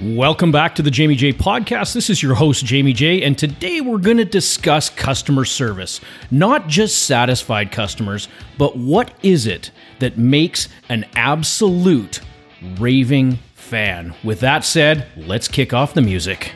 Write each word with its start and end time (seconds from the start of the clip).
Welcome 0.00 0.52
back 0.52 0.76
to 0.76 0.82
the 0.82 0.92
Jamie 0.92 1.16
J 1.16 1.32
podcast. 1.32 1.92
This 1.92 2.08
is 2.08 2.22
your 2.22 2.36
host, 2.36 2.64
Jamie 2.64 2.92
J, 2.92 3.24
and 3.24 3.36
today 3.36 3.80
we're 3.80 3.98
going 3.98 4.18
to 4.18 4.24
discuss 4.24 4.88
customer 4.88 5.44
service. 5.44 6.00
Not 6.30 6.68
just 6.68 7.06
satisfied 7.06 7.72
customers, 7.72 8.28
but 8.58 8.76
what 8.76 9.12
is 9.24 9.48
it 9.48 9.72
that 9.98 10.16
makes 10.16 10.68
an 10.88 11.04
absolute 11.16 12.20
raving 12.78 13.40
fan? 13.54 14.14
With 14.22 14.38
that 14.38 14.64
said, 14.64 15.08
let's 15.16 15.48
kick 15.48 15.74
off 15.74 15.94
the 15.94 16.02
music. 16.02 16.52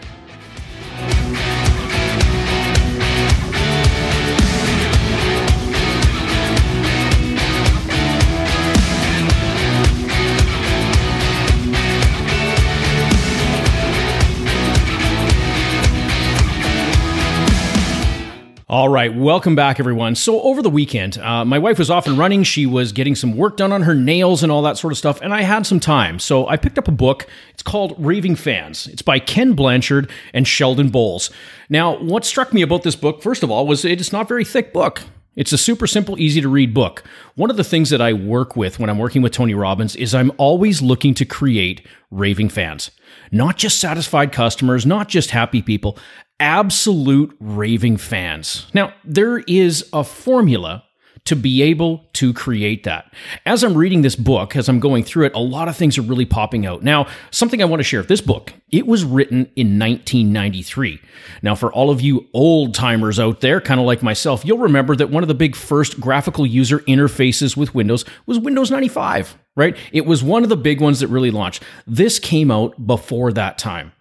All 18.73 18.89
right, 18.89 19.15
welcome 19.15 19.55
back, 19.55 19.79
everyone. 19.79 20.15
So, 20.15 20.41
over 20.41 20.63
the 20.63 20.71
weekend, 20.71 21.19
uh, 21.19 21.45
my 21.45 21.59
wife 21.59 21.79
was 21.79 21.91
off 21.91 22.07
and 22.07 22.17
running. 22.17 22.43
She 22.43 22.65
was 22.65 22.93
getting 22.93 23.15
some 23.15 23.37
work 23.37 23.59
done 23.59 23.71
on 23.71 23.83
her 23.83 23.95
nails 23.95 24.43
and 24.43 24.51
all 24.51 24.63
that 24.63 24.79
sort 24.79 24.95
of 24.95 24.97
stuff, 24.97 25.21
and 25.21 25.35
I 25.35 25.43
had 25.43 25.67
some 25.67 25.79
time. 25.79 26.19
So, 26.19 26.49
I 26.49 26.57
picked 26.57 26.79
up 26.79 26.89
a 26.89 26.91
book. 26.91 27.27
It's 27.53 27.63
called 27.63 27.95
Raving 27.99 28.37
Fans. 28.37 28.87
It's 28.87 29.03
by 29.03 29.19
Ken 29.19 29.53
Blanchard 29.53 30.11
and 30.33 30.49
Sheldon 30.49 30.89
Bowles. 30.89 31.31
Now, 31.69 31.99
what 31.99 32.25
struck 32.25 32.55
me 32.55 32.63
about 32.63 32.83
this 32.83 32.97
book, 32.97 33.23
first 33.23 33.43
of 33.43 33.51
all, 33.51 33.67
was 33.67 33.85
it's 33.85 34.11
not 34.11 34.27
very 34.27 34.43
thick 34.43 34.73
book. 34.73 35.03
It's 35.37 35.53
a 35.53 35.59
super 35.59 35.87
simple, 35.87 36.19
easy 36.19 36.41
to 36.41 36.49
read 36.49 36.73
book. 36.73 37.05
One 37.35 37.51
of 37.51 37.59
the 37.59 37.65
things 37.65 37.91
that 37.91 38.01
I 38.01 38.15
work 38.15 38.57
with 38.57 38.79
when 38.79 38.89
I'm 38.89 38.99
working 38.99 39.21
with 39.21 39.33
Tony 39.33 39.53
Robbins 39.53 39.97
is 39.97 40.15
I'm 40.15 40.33
always 40.39 40.81
looking 40.81 41.13
to 41.17 41.27
create 41.27 41.87
raving 42.11 42.49
fans. 42.49 42.91
Not 43.31 43.57
just 43.57 43.79
satisfied 43.79 44.33
customers, 44.33 44.85
not 44.87 45.09
just 45.09 45.31
happy 45.31 45.63
people, 45.63 45.99
absolute 46.41 47.37
raving 47.41 47.97
fans. 47.97 48.67
Now, 48.75 48.95
there 49.05 49.39
is 49.39 49.89
a 49.93 50.05
formula 50.05 50.85
to 51.25 51.37
be 51.37 51.63
able 51.63 52.05
to 52.15 52.33
create 52.33 52.83
that. 52.85 53.13
As 53.47 53.63
I'm 53.63 53.77
reading 53.77 54.03
this 54.03 54.17
book, 54.17 54.57
as 54.57 54.69
I'm 54.69 54.81
going 54.81 55.05
through 55.05 55.27
it, 55.27 55.35
a 55.35 55.41
lot 55.41 55.69
of 55.69 55.77
things 55.77 55.97
are 55.97 56.03
really 56.03 56.25
popping 56.25 56.67
out. 56.67 56.83
Now, 56.83 57.07
something 57.31 57.63
I 57.63 57.67
want 57.67 57.81
to 57.81 57.85
share 57.85 58.03
this 58.03 58.21
book, 58.21 58.53
it 58.71 58.87
was 58.87 59.05
written 59.05 59.51
in 59.55 59.79
1993. 59.79 61.01
Now, 61.43 61.55
for 61.55 61.73
all 61.73 61.91
of 61.91 62.01
you 62.01 62.29
old 62.35 62.75
timers 62.75 63.21
out 63.21 63.41
there, 63.41 63.61
kind 63.61 63.79
of 63.79 63.87
like 63.87 64.03
myself, 64.03 64.45
you'll 64.45 64.59
remember 64.59 64.97
that 64.97 65.11
one 65.11 65.23
of 65.23 65.29
the 65.29 65.35
big 65.35 65.55
first 65.55 66.01
graphical 66.01 66.45
user 66.45 66.81
interfaces 66.81 67.57
with 67.57 67.75
Windows 67.75 68.05
was 68.27 68.41
Windows 68.41 68.71
95, 68.73 69.39
right? 69.55 69.77
It 69.93 70.07
was 70.07 70.25
one 70.25 70.43
of 70.43 70.49
the 70.49 70.57
big 70.57 70.81
ones 70.81 70.99
that 71.01 71.09
really 71.09 71.31
launched. 71.31 71.63
This 71.87 72.19
came 72.19 72.51
out 72.51 72.85
before 72.85 73.33
that 73.33 73.59
time. 73.59 73.93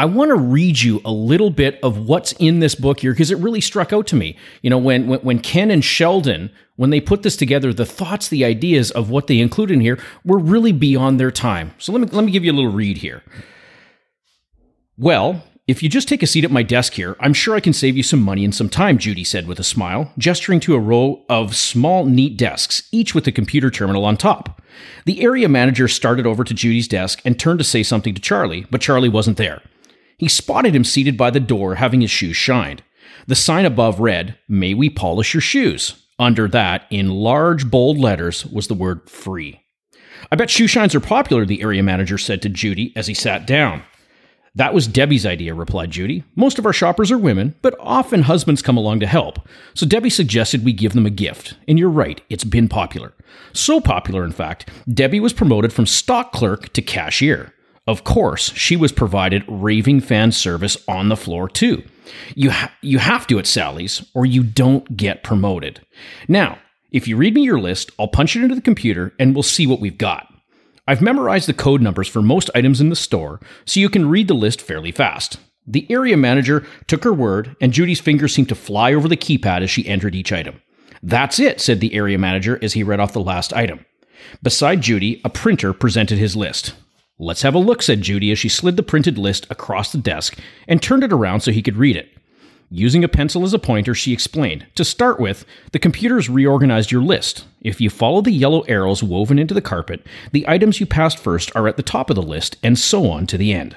I 0.00 0.06
want 0.06 0.30
to 0.30 0.34
read 0.34 0.80
you 0.80 1.02
a 1.04 1.12
little 1.12 1.50
bit 1.50 1.78
of 1.82 1.98
what's 2.08 2.32
in 2.38 2.60
this 2.60 2.74
book 2.74 3.00
here 3.00 3.12
because 3.12 3.30
it 3.30 3.36
really 3.36 3.60
struck 3.60 3.92
out 3.92 4.06
to 4.06 4.16
me. 4.16 4.34
You 4.62 4.70
know, 4.70 4.78
when, 4.78 5.06
when, 5.08 5.20
when 5.20 5.38
Ken 5.40 5.70
and 5.70 5.84
Sheldon, 5.84 6.50
when 6.76 6.88
they 6.88 7.02
put 7.02 7.22
this 7.22 7.36
together, 7.36 7.70
the 7.70 7.84
thoughts, 7.84 8.28
the 8.28 8.42
ideas 8.42 8.90
of 8.90 9.10
what 9.10 9.26
they 9.26 9.40
include 9.40 9.70
in 9.70 9.82
here 9.82 9.98
were 10.24 10.38
really 10.38 10.72
beyond 10.72 11.20
their 11.20 11.30
time. 11.30 11.74
So 11.76 11.92
let 11.92 12.00
me 12.00 12.06
let 12.12 12.24
me 12.24 12.32
give 12.32 12.42
you 12.42 12.50
a 12.50 12.54
little 12.54 12.72
read 12.72 12.96
here. 12.96 13.22
Well, 14.96 15.44
if 15.68 15.82
you 15.82 15.90
just 15.90 16.08
take 16.08 16.22
a 16.22 16.26
seat 16.26 16.44
at 16.44 16.50
my 16.50 16.62
desk 16.62 16.94
here, 16.94 17.14
I'm 17.20 17.34
sure 17.34 17.54
I 17.54 17.60
can 17.60 17.74
save 17.74 17.98
you 17.98 18.02
some 18.02 18.22
money 18.22 18.42
and 18.42 18.54
some 18.54 18.70
time, 18.70 18.96
Judy 18.96 19.22
said 19.22 19.46
with 19.46 19.60
a 19.60 19.64
smile, 19.64 20.14
gesturing 20.16 20.60
to 20.60 20.76
a 20.76 20.80
row 20.80 21.26
of 21.28 21.54
small, 21.54 22.06
neat 22.06 22.38
desks, 22.38 22.88
each 22.90 23.14
with 23.14 23.26
a 23.26 23.32
computer 23.32 23.70
terminal 23.70 24.06
on 24.06 24.16
top. 24.16 24.62
The 25.04 25.20
area 25.20 25.50
manager 25.50 25.88
started 25.88 26.26
over 26.26 26.42
to 26.42 26.54
Judy's 26.54 26.88
desk 26.88 27.20
and 27.26 27.38
turned 27.38 27.58
to 27.58 27.64
say 27.66 27.82
something 27.82 28.14
to 28.14 28.22
Charlie, 28.22 28.66
but 28.70 28.80
Charlie 28.80 29.10
wasn't 29.10 29.36
there. 29.36 29.60
He 30.20 30.28
spotted 30.28 30.76
him 30.76 30.84
seated 30.84 31.16
by 31.16 31.30
the 31.30 31.40
door, 31.40 31.76
having 31.76 32.02
his 32.02 32.10
shoes 32.10 32.36
shined. 32.36 32.82
The 33.26 33.34
sign 33.34 33.64
above 33.64 34.00
read, 34.00 34.36
May 34.50 34.74
we 34.74 34.90
polish 34.90 35.32
your 35.32 35.40
shoes? 35.40 36.06
Under 36.18 36.46
that, 36.48 36.84
in 36.90 37.08
large, 37.08 37.70
bold 37.70 37.96
letters, 37.96 38.44
was 38.44 38.68
the 38.68 38.74
word 38.74 39.08
free. 39.08 39.62
I 40.30 40.36
bet 40.36 40.50
shoe 40.50 40.66
shines 40.66 40.94
are 40.94 41.00
popular, 41.00 41.46
the 41.46 41.62
area 41.62 41.82
manager 41.82 42.18
said 42.18 42.42
to 42.42 42.50
Judy 42.50 42.92
as 42.94 43.06
he 43.06 43.14
sat 43.14 43.46
down. 43.46 43.82
That 44.54 44.74
was 44.74 44.86
Debbie's 44.86 45.24
idea, 45.24 45.54
replied 45.54 45.90
Judy. 45.90 46.22
Most 46.36 46.58
of 46.58 46.66
our 46.66 46.74
shoppers 46.74 47.10
are 47.10 47.16
women, 47.16 47.54
but 47.62 47.74
often 47.80 48.24
husbands 48.24 48.60
come 48.60 48.76
along 48.76 49.00
to 49.00 49.06
help. 49.06 49.48
So 49.72 49.86
Debbie 49.86 50.10
suggested 50.10 50.66
we 50.66 50.74
give 50.74 50.92
them 50.92 51.06
a 51.06 51.10
gift. 51.10 51.54
And 51.66 51.78
you're 51.78 51.88
right, 51.88 52.20
it's 52.28 52.44
been 52.44 52.68
popular. 52.68 53.14
So 53.54 53.80
popular, 53.80 54.22
in 54.22 54.32
fact, 54.32 54.68
Debbie 54.92 55.20
was 55.20 55.32
promoted 55.32 55.72
from 55.72 55.86
stock 55.86 56.32
clerk 56.32 56.74
to 56.74 56.82
cashier. 56.82 57.54
Of 57.90 58.04
course, 58.04 58.52
she 58.52 58.76
was 58.76 58.92
provided 58.92 59.42
raving 59.48 60.02
fan 60.02 60.30
service 60.30 60.76
on 60.86 61.08
the 61.08 61.16
floor 61.16 61.48
too. 61.48 61.82
You, 62.36 62.52
ha- 62.52 62.72
you 62.82 62.98
have 62.98 63.26
to 63.26 63.38
at 63.40 63.48
Sally's 63.48 64.08
or 64.14 64.24
you 64.24 64.44
don't 64.44 64.96
get 64.96 65.24
promoted. 65.24 65.84
Now, 66.28 66.60
if 66.92 67.08
you 67.08 67.16
read 67.16 67.34
me 67.34 67.42
your 67.42 67.58
list, 67.58 67.90
I'll 67.98 68.06
punch 68.06 68.36
it 68.36 68.44
into 68.44 68.54
the 68.54 68.60
computer 68.60 69.12
and 69.18 69.34
we'll 69.34 69.42
see 69.42 69.66
what 69.66 69.80
we've 69.80 69.98
got. 69.98 70.32
I've 70.86 71.02
memorized 71.02 71.48
the 71.48 71.52
code 71.52 71.82
numbers 71.82 72.06
for 72.06 72.22
most 72.22 72.48
items 72.54 72.80
in 72.80 72.90
the 72.90 72.94
store 72.94 73.40
so 73.64 73.80
you 73.80 73.88
can 73.88 74.08
read 74.08 74.28
the 74.28 74.34
list 74.34 74.62
fairly 74.62 74.92
fast. 74.92 75.38
The 75.66 75.90
area 75.90 76.16
manager 76.16 76.64
took 76.86 77.02
her 77.02 77.12
word, 77.12 77.56
and 77.60 77.72
Judy's 77.72 78.00
fingers 78.00 78.32
seemed 78.32 78.50
to 78.50 78.54
fly 78.54 78.94
over 78.94 79.08
the 79.08 79.16
keypad 79.16 79.62
as 79.62 79.70
she 79.70 79.84
entered 79.88 80.14
each 80.14 80.32
item. 80.32 80.62
That's 81.02 81.40
it, 81.40 81.60
said 81.60 81.80
the 81.80 81.94
area 81.94 82.18
manager 82.18 82.56
as 82.62 82.74
he 82.74 82.84
read 82.84 83.00
off 83.00 83.14
the 83.14 83.20
last 83.20 83.52
item. 83.52 83.84
Beside 84.44 84.80
Judy, 84.80 85.20
a 85.24 85.28
printer 85.28 85.72
presented 85.72 86.18
his 86.18 86.36
list. 86.36 86.74
Let's 87.22 87.42
have 87.42 87.54
a 87.54 87.58
look, 87.58 87.82
said 87.82 88.00
Judy 88.00 88.30
as 88.30 88.38
she 88.38 88.48
slid 88.48 88.78
the 88.78 88.82
printed 88.82 89.18
list 89.18 89.46
across 89.50 89.92
the 89.92 89.98
desk 89.98 90.38
and 90.66 90.80
turned 90.80 91.04
it 91.04 91.12
around 91.12 91.40
so 91.40 91.52
he 91.52 91.60
could 91.60 91.76
read 91.76 91.94
it. 91.94 92.08
Using 92.70 93.04
a 93.04 93.08
pencil 93.08 93.44
as 93.44 93.52
a 93.52 93.58
pointer, 93.58 93.94
she 93.94 94.14
explained 94.14 94.66
To 94.76 94.86
start 94.86 95.20
with, 95.20 95.44
the 95.72 95.78
computer's 95.78 96.30
reorganized 96.30 96.90
your 96.90 97.02
list. 97.02 97.44
If 97.60 97.78
you 97.78 97.90
follow 97.90 98.22
the 98.22 98.30
yellow 98.30 98.62
arrows 98.62 99.02
woven 99.02 99.38
into 99.38 99.52
the 99.52 99.60
carpet, 99.60 100.06
the 100.32 100.48
items 100.48 100.80
you 100.80 100.86
passed 100.86 101.18
first 101.18 101.54
are 101.54 101.68
at 101.68 101.76
the 101.76 101.82
top 101.82 102.08
of 102.08 102.16
the 102.16 102.22
list, 102.22 102.56
and 102.62 102.78
so 102.78 103.10
on 103.10 103.26
to 103.26 103.36
the 103.36 103.52
end. 103.52 103.76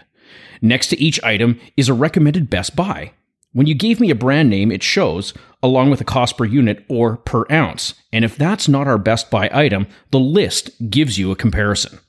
Next 0.62 0.88
to 0.88 1.02
each 1.02 1.22
item 1.22 1.60
is 1.76 1.90
a 1.90 1.94
recommended 1.94 2.50
best 2.50 2.78
buy. 2.78 3.12
When 3.52 3.68
you 3.68 3.76
gave 3.76 4.00
me 4.00 4.10
a 4.10 4.16
brand 4.16 4.50
name, 4.50 4.72
it 4.72 4.84
shows, 4.84 5.34
along 5.62 5.90
with 5.90 6.00
a 6.00 6.06
cost 6.06 6.38
per 6.38 6.46
unit 6.46 6.86
or 6.88 7.18
per 7.18 7.44
ounce. 7.52 7.96
And 8.14 8.24
if 8.24 8.38
that's 8.38 8.70
not 8.70 8.88
our 8.88 8.98
best 8.98 9.30
buy 9.30 9.50
item, 9.52 9.88
the 10.12 10.20
list 10.20 10.90
gives 10.90 11.20
you 11.20 11.30
a 11.30 11.36
comparison. 11.36 12.00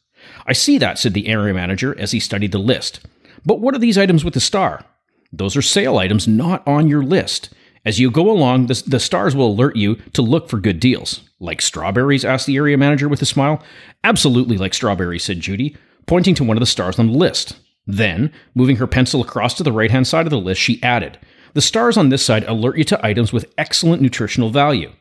I 0.47 0.53
see 0.53 0.79
that, 0.79 0.99
said 0.99 1.15
the 1.15 1.29
area 1.29 1.55
manager 1.55 1.99
as 1.99 2.13
he 2.13 2.21
studied 2.21 2.53
the 2.53 2.59
list. 2.59 3.01
But 3.45 3.61
what 3.61 3.75
are 3.75 3.79
these 3.79 3.99
items 3.99 4.25
with 4.25 4.35
the 4.35 4.41
star? 4.41 4.85
Those 5.33 5.57
are 5.57 5.63
sale 5.63 5.99
items 5.99 6.29
not 6.29 6.67
on 6.67 6.89
your 6.89 7.03
list. 7.03 7.51
As 7.85 8.01
you 8.01 8.11
go 8.11 8.31
along, 8.31 8.67
the, 8.67 8.83
the 8.87 9.01
stars 9.01 9.37
will 9.37 9.49
alert 9.49 9.77
you 9.77 9.97
to 10.13 10.23
look 10.23 10.49
for 10.49 10.59
good 10.59 10.81
deals. 10.81 11.29
Like 11.39 11.61
strawberries? 11.61 12.25
asked 12.25 12.47
the 12.47 12.57
area 12.57 12.79
manager 12.79 13.09
with 13.09 13.21
a 13.21 13.27
smile. 13.27 13.63
Absolutely 14.03 14.57
like 14.57 14.73
strawberries, 14.73 15.25
said 15.25 15.41
Judy, 15.41 15.77
pointing 16.07 16.35
to 16.37 16.45
one 16.45 16.57
of 16.57 16.61
the 16.61 16.67
stars 16.67 16.99
on 16.99 17.09
the 17.09 17.19
list. 17.19 17.59
Then, 17.87 18.33
moving 18.55 18.77
her 18.77 18.87
pencil 18.87 19.21
across 19.21 19.55
to 19.55 19.63
the 19.63 19.73
right 19.73 19.91
hand 19.91 20.07
side 20.07 20.27
of 20.27 20.31
the 20.31 20.39
list, 20.39 20.61
she 20.61 20.83
added, 20.83 21.19
The 21.53 21.61
stars 21.61 21.99
on 21.99 22.09
this 22.09 22.25
side 22.25 22.45
alert 22.45 22.79
you 22.79 22.85
to 22.85 23.05
items 23.05 23.33
with 23.33 23.53
excellent 23.59 24.01
nutritional 24.01 24.49
value. 24.49 24.93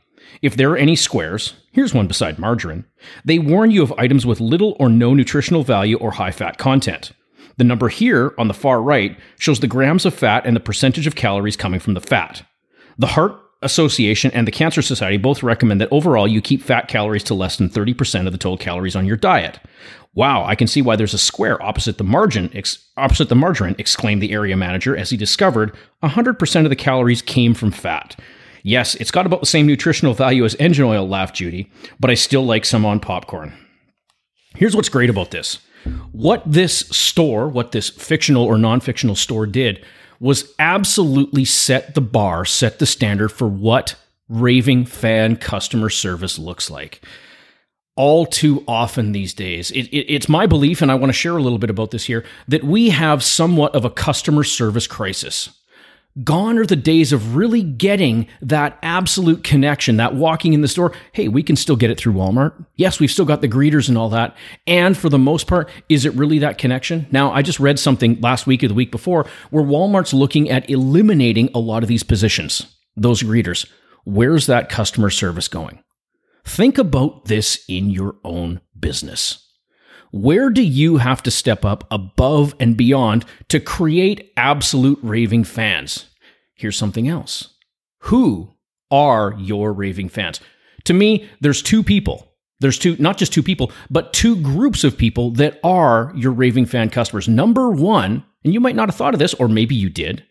If 0.41 0.55
there 0.55 0.71
are 0.71 0.77
any 0.77 0.95
squares, 0.95 1.53
here's 1.71 1.93
one 1.93 2.07
beside 2.07 2.39
margarine, 2.39 2.85
they 3.23 3.39
warn 3.39 3.71
you 3.71 3.83
of 3.83 3.93
items 3.97 4.25
with 4.25 4.39
little 4.39 4.75
or 4.79 4.89
no 4.89 5.13
nutritional 5.13 5.63
value 5.63 5.97
or 5.97 6.11
high 6.11 6.31
fat 6.31 6.57
content. 6.57 7.11
The 7.57 7.63
number 7.63 7.89
here 7.89 8.33
on 8.37 8.47
the 8.47 8.53
far 8.53 8.81
right 8.81 9.17
shows 9.37 9.59
the 9.59 9.67
grams 9.67 10.05
of 10.05 10.13
fat 10.13 10.45
and 10.45 10.55
the 10.55 10.59
percentage 10.59 11.07
of 11.07 11.15
calories 11.15 11.55
coming 11.55 11.79
from 11.79 11.93
the 11.93 12.01
fat. 12.01 12.43
The 12.97 13.07
Heart 13.07 13.39
Association 13.61 14.31
and 14.31 14.47
the 14.47 14.51
Cancer 14.51 14.81
Society 14.81 15.17
both 15.17 15.43
recommend 15.43 15.79
that 15.79 15.91
overall 15.91 16.27
you 16.27 16.41
keep 16.41 16.61
fat 16.61 16.87
calories 16.87 17.23
to 17.25 17.33
less 17.33 17.57
than 17.57 17.69
30% 17.69 18.25
of 18.25 18.31
the 18.31 18.37
total 18.37 18.57
calories 18.57 18.95
on 18.95 19.05
your 19.05 19.17
diet. 19.17 19.59
Wow, 20.15 20.45
I 20.45 20.55
can 20.55 20.67
see 20.67 20.81
why 20.81 20.95
there's 20.95 21.13
a 21.13 21.19
square 21.19 21.61
opposite 21.63 21.97
the 21.97 22.03
margin, 22.03 22.51
ex- 22.53 22.85
opposite 22.97 23.29
the 23.29 23.35
margarine, 23.35 23.75
exclaimed 23.79 24.21
the 24.21 24.31
area 24.31 24.55
manager 24.55 24.95
as 24.95 25.09
he 25.09 25.17
discovered 25.17 25.75
100% 26.03 26.63
of 26.63 26.69
the 26.69 26.75
calories 26.75 27.21
came 27.21 27.53
from 27.53 27.71
fat. 27.71 28.19
Yes, 28.63 28.95
it's 28.95 29.11
got 29.11 29.25
about 29.25 29.41
the 29.41 29.45
same 29.45 29.67
nutritional 29.67 30.13
value 30.13 30.45
as 30.45 30.55
engine 30.55 30.85
oil, 30.85 31.07
laughed 31.07 31.35
Judy, 31.35 31.69
but 31.99 32.09
I 32.09 32.13
still 32.13 32.45
like 32.45 32.63
some 32.63 32.85
on 32.85 33.01
popcorn. 33.01 33.53
Here's 34.55 34.75
what's 34.75 34.89
great 34.89 35.09
about 35.09 35.31
this. 35.31 35.59
What 36.13 36.43
this 36.45 36.79
store, 36.79 37.49
what 37.49 37.73
this 37.73 37.89
fictional 37.89 38.45
or 38.45 38.57
non 38.57 38.79
fictional 38.79 39.15
store 39.15 39.45
did, 39.45 39.83
was 40.21 40.53
absolutely 40.57 41.43
set 41.43 41.93
the 41.93 42.01
bar, 42.01 42.45
set 42.45 42.79
the 42.79 42.85
standard 42.85 43.29
for 43.29 43.47
what 43.49 43.95
raving 44.29 44.85
fan 44.85 45.35
customer 45.35 45.89
service 45.89 46.39
looks 46.39 46.69
like. 46.69 47.05
All 47.97 48.25
too 48.25 48.63
often 48.65 49.11
these 49.11 49.33
days, 49.33 49.69
it, 49.71 49.87
it, 49.87 50.11
it's 50.11 50.29
my 50.29 50.45
belief, 50.45 50.81
and 50.81 50.89
I 50.89 50.95
want 50.95 51.09
to 51.09 51.13
share 51.13 51.35
a 51.35 51.41
little 51.41 51.59
bit 51.59 51.69
about 51.69 51.91
this 51.91 52.05
here, 52.05 52.23
that 52.47 52.63
we 52.63 52.89
have 52.89 53.21
somewhat 53.21 53.75
of 53.75 53.83
a 53.83 53.89
customer 53.89 54.45
service 54.45 54.87
crisis 54.87 55.49
Gone 56.23 56.59
are 56.59 56.65
the 56.65 56.75
days 56.75 57.11
of 57.11 57.35
really 57.35 57.63
getting 57.63 58.27
that 58.39 58.77
absolute 58.83 59.43
connection, 59.43 59.97
that 59.97 60.13
walking 60.13 60.53
in 60.53 60.61
the 60.61 60.67
store. 60.67 60.93
Hey, 61.11 61.27
we 61.27 61.41
can 61.41 61.55
still 61.55 61.75
get 61.75 61.89
it 61.89 61.97
through 61.97 62.13
Walmart. 62.13 62.67
Yes, 62.75 62.99
we've 62.99 63.09
still 63.09 63.25
got 63.25 63.41
the 63.41 63.47
greeters 63.47 63.89
and 63.89 63.97
all 63.97 64.09
that. 64.09 64.37
And 64.67 64.95
for 64.95 65.09
the 65.09 65.17
most 65.17 65.47
part, 65.47 65.71
is 65.89 66.05
it 66.05 66.13
really 66.13 66.37
that 66.39 66.59
connection? 66.59 67.07
Now, 67.11 67.31
I 67.31 67.41
just 67.41 67.59
read 67.59 67.79
something 67.79 68.21
last 68.21 68.45
week 68.45 68.63
or 68.63 68.67
the 68.67 68.75
week 68.75 68.91
before 68.91 69.25
where 69.49 69.63
Walmart's 69.63 70.13
looking 70.13 70.51
at 70.51 70.69
eliminating 70.69 71.49
a 71.55 71.59
lot 71.59 71.81
of 71.81 71.89
these 71.89 72.03
positions, 72.03 72.67
those 72.95 73.23
greeters. 73.23 73.67
Where's 74.03 74.45
that 74.45 74.69
customer 74.69 75.09
service 75.09 75.47
going? 75.47 75.83
Think 76.45 76.77
about 76.77 77.25
this 77.25 77.63
in 77.67 77.89
your 77.89 78.17
own 78.23 78.61
business. 78.79 79.42
Where 80.13 80.51
do 80.51 80.61
you 80.61 80.97
have 80.97 81.23
to 81.23 81.31
step 81.31 81.65
up 81.65 81.87
above 81.89 82.53
and 82.59 82.77
beyond 82.77 83.25
to 83.49 83.59
create 83.59 84.31
absolute 84.37 84.99
raving 85.01 85.43
fans? 85.43 86.05
Here's 86.53 86.77
something 86.77 87.07
else. 87.07 87.55
Who 88.01 88.53
are 88.91 89.33
your 89.39 89.73
raving 89.73 90.09
fans? 90.09 90.39
To 90.83 90.93
me, 90.93 91.27
there's 91.41 91.63
two 91.63 91.81
people. 91.81 92.31
There's 92.59 92.77
two, 92.77 92.95
not 92.99 93.17
just 93.17 93.33
two 93.33 93.41
people, 93.41 93.71
but 93.89 94.13
two 94.13 94.35
groups 94.35 94.83
of 94.83 94.99
people 94.99 95.31
that 95.31 95.59
are 95.63 96.13
your 96.15 96.31
raving 96.31 96.67
fan 96.67 96.91
customers. 96.91 97.27
Number 97.27 97.71
one, 97.71 98.23
and 98.43 98.53
you 98.53 98.59
might 98.59 98.75
not 98.75 98.89
have 98.89 98.95
thought 98.95 99.15
of 99.15 99.19
this, 99.19 99.33
or 99.33 99.47
maybe 99.47 99.73
you 99.73 99.89
did, 99.89 100.23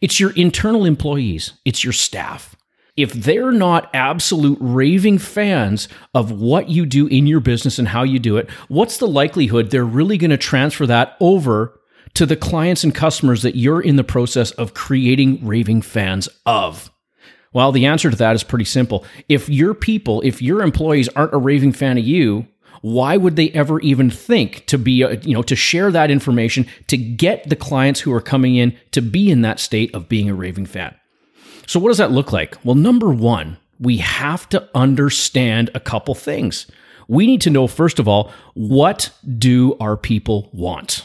it's 0.00 0.18
your 0.18 0.32
internal 0.32 0.84
employees, 0.84 1.52
it's 1.64 1.84
your 1.84 1.92
staff 1.92 2.56
if 2.98 3.12
they're 3.12 3.52
not 3.52 3.88
absolute 3.94 4.58
raving 4.60 5.18
fans 5.18 5.88
of 6.14 6.32
what 6.32 6.68
you 6.68 6.84
do 6.84 7.06
in 7.06 7.28
your 7.28 7.38
business 7.38 7.78
and 7.78 7.86
how 7.86 8.02
you 8.02 8.18
do 8.18 8.36
it, 8.36 8.50
what's 8.66 8.96
the 8.96 9.06
likelihood 9.06 9.70
they're 9.70 9.84
really 9.84 10.18
going 10.18 10.32
to 10.32 10.36
transfer 10.36 10.84
that 10.84 11.16
over 11.20 11.78
to 12.14 12.26
the 12.26 12.34
clients 12.34 12.82
and 12.82 12.92
customers 12.92 13.42
that 13.42 13.54
you're 13.54 13.80
in 13.80 13.94
the 13.94 14.02
process 14.02 14.50
of 14.50 14.74
creating 14.74 15.46
raving 15.46 15.80
fans 15.80 16.28
of? 16.44 16.90
Well, 17.52 17.70
the 17.70 17.86
answer 17.86 18.10
to 18.10 18.16
that 18.16 18.34
is 18.34 18.42
pretty 18.42 18.64
simple. 18.64 19.04
If 19.28 19.48
your 19.48 19.74
people, 19.74 20.20
if 20.22 20.42
your 20.42 20.60
employees 20.60 21.08
aren't 21.10 21.34
a 21.34 21.38
raving 21.38 21.74
fan 21.74 21.98
of 21.98 22.04
you, 22.04 22.48
why 22.82 23.16
would 23.16 23.36
they 23.36 23.50
ever 23.50 23.78
even 23.78 24.10
think 24.10 24.66
to 24.66 24.76
be, 24.76 25.02
a, 25.02 25.14
you 25.20 25.34
know, 25.34 25.42
to 25.42 25.54
share 25.54 25.92
that 25.92 26.10
information 26.10 26.66
to 26.88 26.96
get 26.96 27.48
the 27.48 27.56
clients 27.56 28.00
who 28.00 28.12
are 28.12 28.20
coming 28.20 28.56
in 28.56 28.76
to 28.90 29.00
be 29.00 29.30
in 29.30 29.42
that 29.42 29.60
state 29.60 29.94
of 29.94 30.08
being 30.08 30.28
a 30.28 30.34
raving 30.34 30.66
fan? 30.66 30.97
So, 31.68 31.78
what 31.78 31.90
does 31.90 31.98
that 31.98 32.12
look 32.12 32.32
like? 32.32 32.56
Well, 32.64 32.74
number 32.74 33.10
one, 33.10 33.58
we 33.78 33.98
have 33.98 34.48
to 34.48 34.66
understand 34.74 35.70
a 35.74 35.80
couple 35.80 36.14
things. 36.14 36.66
We 37.08 37.26
need 37.26 37.42
to 37.42 37.50
know, 37.50 37.66
first 37.66 37.98
of 37.98 38.08
all, 38.08 38.32
what 38.54 39.10
do 39.36 39.76
our 39.78 39.96
people 39.98 40.48
want? 40.54 41.04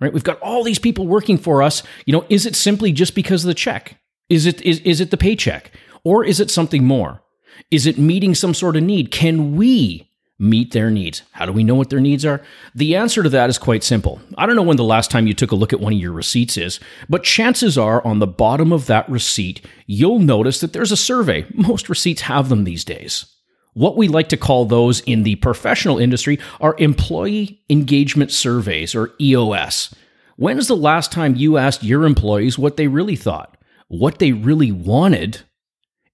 Right? 0.00 0.12
We've 0.12 0.22
got 0.22 0.38
all 0.40 0.64
these 0.64 0.78
people 0.78 1.06
working 1.06 1.38
for 1.38 1.62
us. 1.62 1.82
You 2.04 2.12
know, 2.12 2.26
is 2.28 2.44
it 2.44 2.54
simply 2.54 2.92
just 2.92 3.14
because 3.14 3.42
of 3.42 3.48
the 3.48 3.54
check? 3.54 3.98
Is 4.28 4.44
it 4.44 4.60
is, 4.60 4.80
is 4.80 5.00
it 5.00 5.10
the 5.10 5.16
paycheck? 5.16 5.72
Or 6.04 6.24
is 6.24 6.40
it 6.40 6.50
something 6.50 6.84
more? 6.84 7.22
Is 7.70 7.86
it 7.86 7.96
meeting 7.96 8.34
some 8.34 8.52
sort 8.52 8.76
of 8.76 8.82
need? 8.82 9.10
Can 9.12 9.56
we 9.56 10.10
meet 10.42 10.72
their 10.72 10.90
needs. 10.90 11.22
How 11.30 11.46
do 11.46 11.52
we 11.52 11.62
know 11.62 11.76
what 11.76 11.88
their 11.88 12.00
needs 12.00 12.24
are? 12.26 12.42
The 12.74 12.96
answer 12.96 13.22
to 13.22 13.28
that 13.28 13.48
is 13.48 13.58
quite 13.58 13.84
simple. 13.84 14.20
I 14.36 14.44
don't 14.44 14.56
know 14.56 14.62
when 14.62 14.76
the 14.76 14.82
last 14.82 15.10
time 15.10 15.28
you 15.28 15.34
took 15.34 15.52
a 15.52 15.56
look 15.56 15.72
at 15.72 15.80
one 15.80 15.92
of 15.92 15.98
your 16.00 16.12
receipts 16.12 16.56
is, 16.56 16.80
but 17.08 17.22
chances 17.22 17.78
are 17.78 18.04
on 18.04 18.18
the 18.18 18.26
bottom 18.26 18.72
of 18.72 18.86
that 18.86 19.08
receipt, 19.08 19.64
you'll 19.86 20.18
notice 20.18 20.58
that 20.60 20.72
there's 20.72 20.90
a 20.90 20.96
survey. 20.96 21.46
Most 21.54 21.88
receipts 21.88 22.22
have 22.22 22.48
them 22.48 22.64
these 22.64 22.84
days. 22.84 23.26
What 23.74 23.96
we 23.96 24.08
like 24.08 24.28
to 24.30 24.36
call 24.36 24.64
those 24.64 25.00
in 25.00 25.22
the 25.22 25.36
professional 25.36 25.98
industry 25.98 26.40
are 26.60 26.74
employee 26.78 27.62
engagement 27.70 28.32
surveys 28.32 28.94
or 28.96 29.14
EOS. 29.20 29.94
When 30.36 30.58
is 30.58 30.66
the 30.66 30.76
last 30.76 31.12
time 31.12 31.36
you 31.36 31.56
asked 31.56 31.84
your 31.84 32.04
employees 32.04 32.58
what 32.58 32.76
they 32.76 32.88
really 32.88 33.16
thought, 33.16 33.56
what 33.86 34.18
they 34.18 34.32
really 34.32 34.72
wanted, 34.72 35.42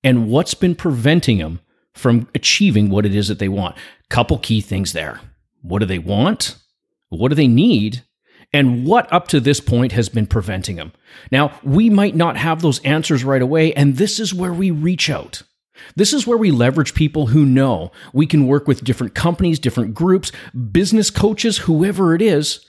and 0.04 0.28
what's 0.28 0.54
been 0.54 0.75
preventing 0.75 1.38
them 1.38 1.60
from 1.98 2.28
achieving 2.34 2.90
what 2.90 3.04
it 3.04 3.14
is 3.14 3.28
that 3.28 3.38
they 3.38 3.48
want. 3.48 3.76
Couple 4.08 4.38
key 4.38 4.60
things 4.60 4.92
there. 4.92 5.20
What 5.62 5.80
do 5.80 5.86
they 5.86 5.98
want? 5.98 6.56
What 7.08 7.28
do 7.28 7.34
they 7.34 7.48
need? 7.48 8.04
And 8.52 8.86
what 8.86 9.12
up 9.12 9.28
to 9.28 9.40
this 9.40 9.60
point 9.60 9.92
has 9.92 10.08
been 10.08 10.26
preventing 10.26 10.76
them? 10.76 10.92
Now, 11.30 11.58
we 11.62 11.90
might 11.90 12.16
not 12.16 12.36
have 12.36 12.62
those 12.62 12.78
answers 12.80 13.24
right 13.24 13.42
away, 13.42 13.74
and 13.74 13.96
this 13.96 14.18
is 14.18 14.32
where 14.32 14.52
we 14.52 14.70
reach 14.70 15.10
out. 15.10 15.42
This 15.96 16.12
is 16.12 16.26
where 16.26 16.38
we 16.38 16.50
leverage 16.50 16.94
people 16.94 17.28
who 17.28 17.44
know 17.44 17.92
we 18.12 18.26
can 18.26 18.46
work 18.46 18.66
with 18.66 18.84
different 18.84 19.14
companies, 19.14 19.58
different 19.58 19.94
groups, 19.94 20.32
business 20.72 21.10
coaches, 21.10 21.58
whoever 21.58 22.14
it 22.14 22.22
is, 22.22 22.68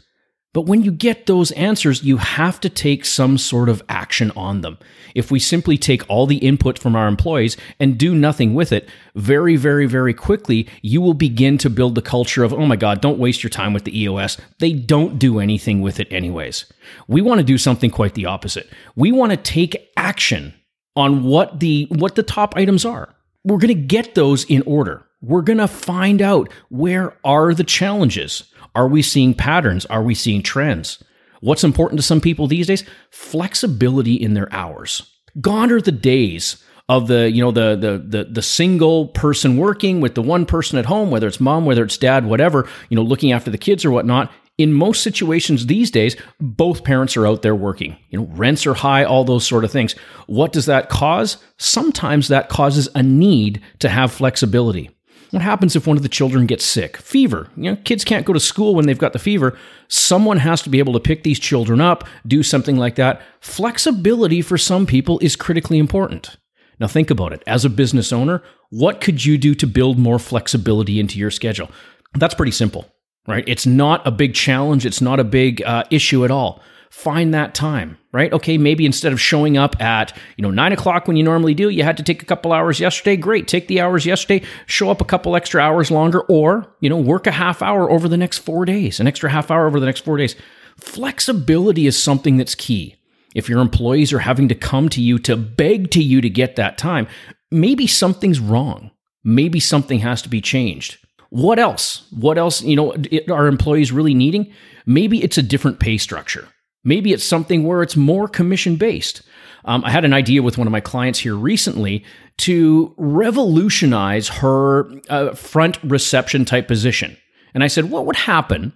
but 0.51 0.61
when 0.61 0.81
you 0.81 0.91
get 0.91 1.27
those 1.27 1.51
answers, 1.51 2.03
you 2.03 2.17
have 2.17 2.59
to 2.61 2.69
take 2.69 3.05
some 3.05 3.37
sort 3.37 3.69
of 3.69 3.83
action 3.87 4.31
on 4.35 4.61
them. 4.61 4.79
If 5.13 5.29
we 5.29 5.37
simply 5.37 5.77
take 5.77 6.09
all 6.09 6.25
the 6.25 6.37
input 6.37 6.79
from 6.79 6.95
our 6.95 7.07
employees 7.07 7.55
and 7.79 7.99
do 7.99 8.15
nothing 8.15 8.55
with 8.55 8.71
it, 8.71 8.89
very, 9.13 9.55
very, 9.55 9.85
very 9.85 10.13
quickly, 10.13 10.67
you 10.81 11.01
will 11.01 11.13
begin 11.13 11.59
to 11.59 11.69
build 11.69 11.93
the 11.93 12.01
culture 12.01 12.43
of, 12.43 12.51
oh 12.51 12.65
my 12.65 12.75
God, 12.75 12.99
don't 12.99 13.19
waste 13.19 13.43
your 13.43 13.51
time 13.51 13.73
with 13.73 13.83
the 13.83 14.01
EOS. 14.01 14.37
They 14.59 14.73
don't 14.73 15.19
do 15.19 15.39
anything 15.39 15.81
with 15.81 15.99
it, 15.99 16.11
anyways. 16.11 16.65
We 17.07 17.21
want 17.21 17.39
to 17.39 17.45
do 17.45 17.59
something 17.59 17.91
quite 17.91 18.15
the 18.15 18.25
opposite. 18.25 18.69
We 18.95 19.11
want 19.11 19.31
to 19.31 19.37
take 19.37 19.91
action 19.97 20.55
on 20.95 21.23
what 21.23 21.59
the, 21.59 21.85
what 21.91 22.15
the 22.15 22.23
top 22.23 22.55
items 22.55 22.85
are. 22.85 23.15
We're 23.43 23.59
going 23.59 23.67
to 23.67 23.75
get 23.75 24.15
those 24.15 24.45
in 24.45 24.63
order. 24.63 25.05
We're 25.21 25.41
going 25.41 25.59
to 25.59 25.67
find 25.67 26.21
out 26.21 26.49
where 26.69 27.17
are 27.23 27.53
the 27.53 27.63
challenges. 27.63 28.51
Are 28.79 28.87
we 28.87 29.01
seeing 29.01 29.33
patterns? 29.33 29.85
Are 29.87 30.01
we 30.01 30.15
seeing 30.15 30.41
trends? 30.41 31.03
What's 31.41 31.65
important 31.65 31.99
to 31.99 32.07
some 32.07 32.21
people 32.21 32.47
these 32.47 32.67
days? 32.67 32.85
Flexibility 33.11 34.13
in 34.13 34.35
their 34.35 34.47
hours. 34.53 35.01
Gone 35.41 35.69
are 35.73 35.81
the 35.81 35.91
days 35.91 36.63
of 36.87 37.09
the 37.09 37.29
you 37.29 37.43
know 37.43 37.51
the 37.51 37.75
the 37.75 37.97
the 37.97 38.23
the 38.31 38.41
single 38.41 39.09
person 39.09 39.57
working 39.57 39.99
with 39.99 40.15
the 40.15 40.21
one 40.21 40.45
person 40.45 40.79
at 40.79 40.85
home, 40.85 41.11
whether 41.11 41.27
it's 41.27 41.41
mom, 41.41 41.65
whether 41.65 41.83
it's 41.83 41.97
dad, 41.97 42.25
whatever, 42.25 42.69
you 42.87 42.95
know, 42.95 43.01
looking 43.01 43.33
after 43.33 43.51
the 43.51 43.57
kids 43.57 43.83
or 43.83 43.91
whatnot. 43.91 44.31
In 44.57 44.71
most 44.71 45.03
situations 45.03 45.65
these 45.65 45.91
days, 45.91 46.15
both 46.39 46.85
parents 46.85 47.17
are 47.17 47.27
out 47.27 47.41
there 47.41 47.55
working. 47.55 47.97
You 48.11 48.19
know, 48.19 48.27
rents 48.27 48.65
are 48.65 48.73
high, 48.73 49.03
all 49.03 49.25
those 49.25 49.45
sort 49.45 49.65
of 49.65 49.71
things. 49.73 49.93
What 50.27 50.53
does 50.53 50.67
that 50.67 50.87
cause? 50.87 51.35
Sometimes 51.57 52.29
that 52.29 52.47
causes 52.47 52.87
a 52.95 53.03
need 53.03 53.61
to 53.79 53.89
have 53.89 54.13
flexibility. 54.13 54.89
What 55.31 55.43
happens 55.43 55.75
if 55.75 55.85
one 55.85 55.97
of 55.97 56.03
the 56.03 56.09
children 56.09 56.47
gets 56.47 56.65
sick? 56.65 56.97
Fever. 56.97 57.49
You 57.55 57.71
know, 57.71 57.77
kids 57.83 58.03
can't 58.03 58.25
go 58.25 58.33
to 58.33 58.39
school 58.39 58.73
when 58.73 58.87
they've 58.87 58.97
got 58.97 59.13
the 59.13 59.19
fever. 59.19 59.57
Someone 59.87 60.37
has 60.37 60.61
to 60.63 60.69
be 60.69 60.79
able 60.79 60.93
to 60.93 60.99
pick 60.99 61.23
these 61.23 61.39
children 61.39 61.79
up, 61.81 62.03
do 62.25 62.41
something 62.41 62.77
like 62.77 62.95
that. 62.95 63.21
Flexibility 63.39 64.41
for 64.41 64.57
some 64.57 64.85
people 64.85 65.19
is 65.19 65.35
critically 65.35 65.77
important. 65.77 66.37
Now, 66.79 66.87
think 66.87 67.11
about 67.11 67.33
it. 67.33 67.43
As 67.45 67.65
a 67.65 67.69
business 67.69 68.11
owner, 68.11 68.41
what 68.69 69.01
could 69.01 69.25
you 69.25 69.37
do 69.37 69.53
to 69.55 69.67
build 69.67 69.99
more 69.99 70.19
flexibility 70.19 70.99
into 70.99 71.19
your 71.19 71.31
schedule? 71.31 71.69
That's 72.15 72.33
pretty 72.33 72.51
simple, 72.51 72.85
right? 73.27 73.43
It's 73.47 73.65
not 73.65 74.05
a 74.07 74.11
big 74.11 74.33
challenge, 74.33 74.85
it's 74.85 75.01
not 75.01 75.19
a 75.19 75.23
big 75.23 75.61
uh, 75.63 75.83
issue 75.91 76.25
at 76.25 76.31
all 76.31 76.61
find 76.89 77.33
that 77.33 77.53
time, 77.53 77.97
right? 78.11 78.33
Okay, 78.33 78.57
maybe 78.57 78.85
instead 78.85 79.13
of 79.13 79.21
showing 79.21 79.57
up 79.57 79.79
at, 79.81 80.15
you 80.37 80.41
know, 80.41 80.51
nine 80.51 80.73
o'clock 80.73 81.07
when 81.07 81.15
you 81.17 81.23
normally 81.23 81.53
do, 81.53 81.69
you 81.69 81.83
had 81.83 81.97
to 81.97 82.03
take 82.03 82.21
a 82.21 82.25
couple 82.25 82.51
hours 82.51 82.79
yesterday. 82.79 83.15
Great. 83.15 83.47
Take 83.47 83.67
the 83.67 83.79
hours 83.79 84.05
yesterday, 84.05 84.45
show 84.65 84.89
up 84.89 84.99
a 84.99 85.05
couple 85.05 85.35
extra 85.35 85.61
hours 85.61 85.91
longer, 85.91 86.21
or, 86.21 86.75
you 86.81 86.89
know, 86.89 86.97
work 86.97 87.27
a 87.27 87.31
half 87.31 87.61
hour 87.61 87.89
over 87.89 88.07
the 88.07 88.17
next 88.17 88.39
four 88.39 88.65
days, 88.65 88.99
an 88.99 89.07
extra 89.07 89.29
half 89.29 89.51
hour 89.51 89.67
over 89.67 89.79
the 89.79 89.85
next 89.85 90.03
four 90.03 90.17
days. 90.17 90.35
Flexibility 90.79 91.87
is 91.87 92.01
something 92.01 92.37
that's 92.37 92.55
key. 92.55 92.95
If 93.35 93.47
your 93.47 93.61
employees 93.61 94.11
are 94.11 94.19
having 94.19 94.47
to 94.47 94.55
come 94.55 94.89
to 94.89 95.01
you 95.01 95.19
to 95.19 95.37
beg 95.37 95.91
to 95.91 96.01
you 96.01 96.21
to 96.21 96.29
get 96.29 96.55
that 96.55 96.77
time, 96.77 97.07
maybe 97.51 97.85
something's 97.85 98.39
wrong. 98.39 98.91
Maybe 99.23 99.59
something 99.59 99.99
has 99.99 100.21
to 100.23 100.29
be 100.29 100.41
changed. 100.41 100.97
What 101.29 101.59
else? 101.59 102.07
What 102.11 102.39
else, 102.39 102.63
you 102.63 102.75
know, 102.75 102.95
are 103.29 103.45
employees 103.45 103.91
really 103.91 104.15
needing? 104.15 104.51
Maybe 104.87 105.23
it's 105.23 105.37
a 105.37 105.43
different 105.43 105.79
pay 105.79 105.97
structure. 105.97 106.47
Maybe 106.83 107.13
it's 107.13 107.25
something 107.25 107.63
where 107.63 107.81
it's 107.81 107.95
more 107.95 108.27
commission 108.27 108.75
based. 108.75 109.21
Um, 109.65 109.83
I 109.83 109.91
had 109.91 110.05
an 110.05 110.13
idea 110.13 110.41
with 110.41 110.57
one 110.57 110.67
of 110.67 110.71
my 110.71 110.79
clients 110.79 111.19
here 111.19 111.35
recently 111.35 112.05
to 112.37 112.93
revolutionize 112.97 114.29
her 114.29 114.89
uh, 115.09 115.33
front 115.33 115.77
reception 115.83 116.45
type 116.45 116.67
position. 116.67 117.17
And 117.53 117.63
I 117.63 117.67
said, 117.67 117.89
what 117.89 118.05
would 118.05 118.15
happen 118.15 118.73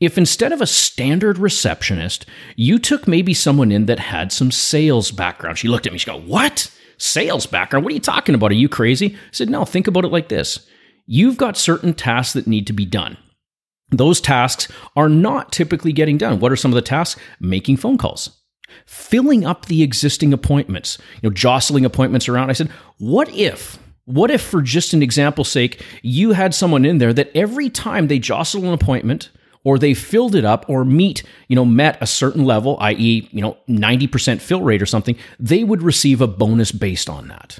if 0.00 0.16
instead 0.16 0.52
of 0.52 0.60
a 0.60 0.66
standard 0.66 1.38
receptionist, 1.38 2.26
you 2.56 2.78
took 2.78 3.06
maybe 3.06 3.34
someone 3.34 3.70
in 3.70 3.86
that 3.86 3.98
had 3.98 4.32
some 4.32 4.50
sales 4.50 5.10
background? 5.10 5.58
She 5.58 5.68
looked 5.68 5.86
at 5.86 5.92
me, 5.92 5.98
she 5.98 6.06
go, 6.06 6.18
What? 6.18 6.70
Sales 6.98 7.46
background? 7.46 7.84
What 7.84 7.90
are 7.92 7.94
you 7.94 8.00
talking 8.00 8.34
about? 8.34 8.52
Are 8.52 8.54
you 8.54 8.68
crazy? 8.68 9.14
I 9.14 9.18
said, 9.32 9.50
No, 9.50 9.64
think 9.64 9.86
about 9.86 10.04
it 10.04 10.12
like 10.12 10.28
this. 10.28 10.66
You've 11.06 11.36
got 11.36 11.56
certain 11.56 11.94
tasks 11.94 12.32
that 12.32 12.46
need 12.46 12.66
to 12.68 12.72
be 12.72 12.86
done 12.86 13.16
those 13.92 14.20
tasks 14.20 14.68
are 14.96 15.08
not 15.08 15.52
typically 15.52 15.92
getting 15.92 16.18
done. 16.18 16.40
What 16.40 16.52
are 16.52 16.56
some 16.56 16.72
of 16.72 16.76
the 16.76 16.82
tasks? 16.82 17.20
Making 17.40 17.76
phone 17.76 17.98
calls, 17.98 18.42
filling 18.86 19.44
up 19.44 19.66
the 19.66 19.82
existing 19.82 20.32
appointments, 20.32 20.98
you 21.20 21.28
know, 21.28 21.34
jostling 21.34 21.84
appointments 21.84 22.28
around. 22.28 22.50
I 22.50 22.54
said, 22.54 22.70
what 22.98 23.28
if, 23.30 23.78
what 24.04 24.30
if 24.30 24.40
for 24.40 24.62
just 24.62 24.92
an 24.92 25.02
example's 25.02 25.50
sake, 25.50 25.84
you 26.02 26.32
had 26.32 26.54
someone 26.54 26.84
in 26.84 26.98
there 26.98 27.12
that 27.12 27.30
every 27.36 27.70
time 27.70 28.08
they 28.08 28.18
jostle 28.18 28.64
an 28.64 28.72
appointment 28.72 29.30
or 29.64 29.78
they 29.78 29.94
filled 29.94 30.34
it 30.34 30.44
up 30.44 30.64
or 30.68 30.84
meet, 30.84 31.22
you 31.48 31.54
know, 31.54 31.64
met 31.64 31.96
a 32.00 32.06
certain 32.06 32.44
level, 32.44 32.76
i.e., 32.80 33.28
you 33.30 33.40
know, 33.40 33.56
90% 33.68 34.40
fill 34.40 34.62
rate 34.62 34.82
or 34.82 34.86
something, 34.86 35.16
they 35.38 35.62
would 35.62 35.82
receive 35.82 36.20
a 36.20 36.26
bonus 36.26 36.72
based 36.72 37.08
on 37.08 37.28
that. 37.28 37.58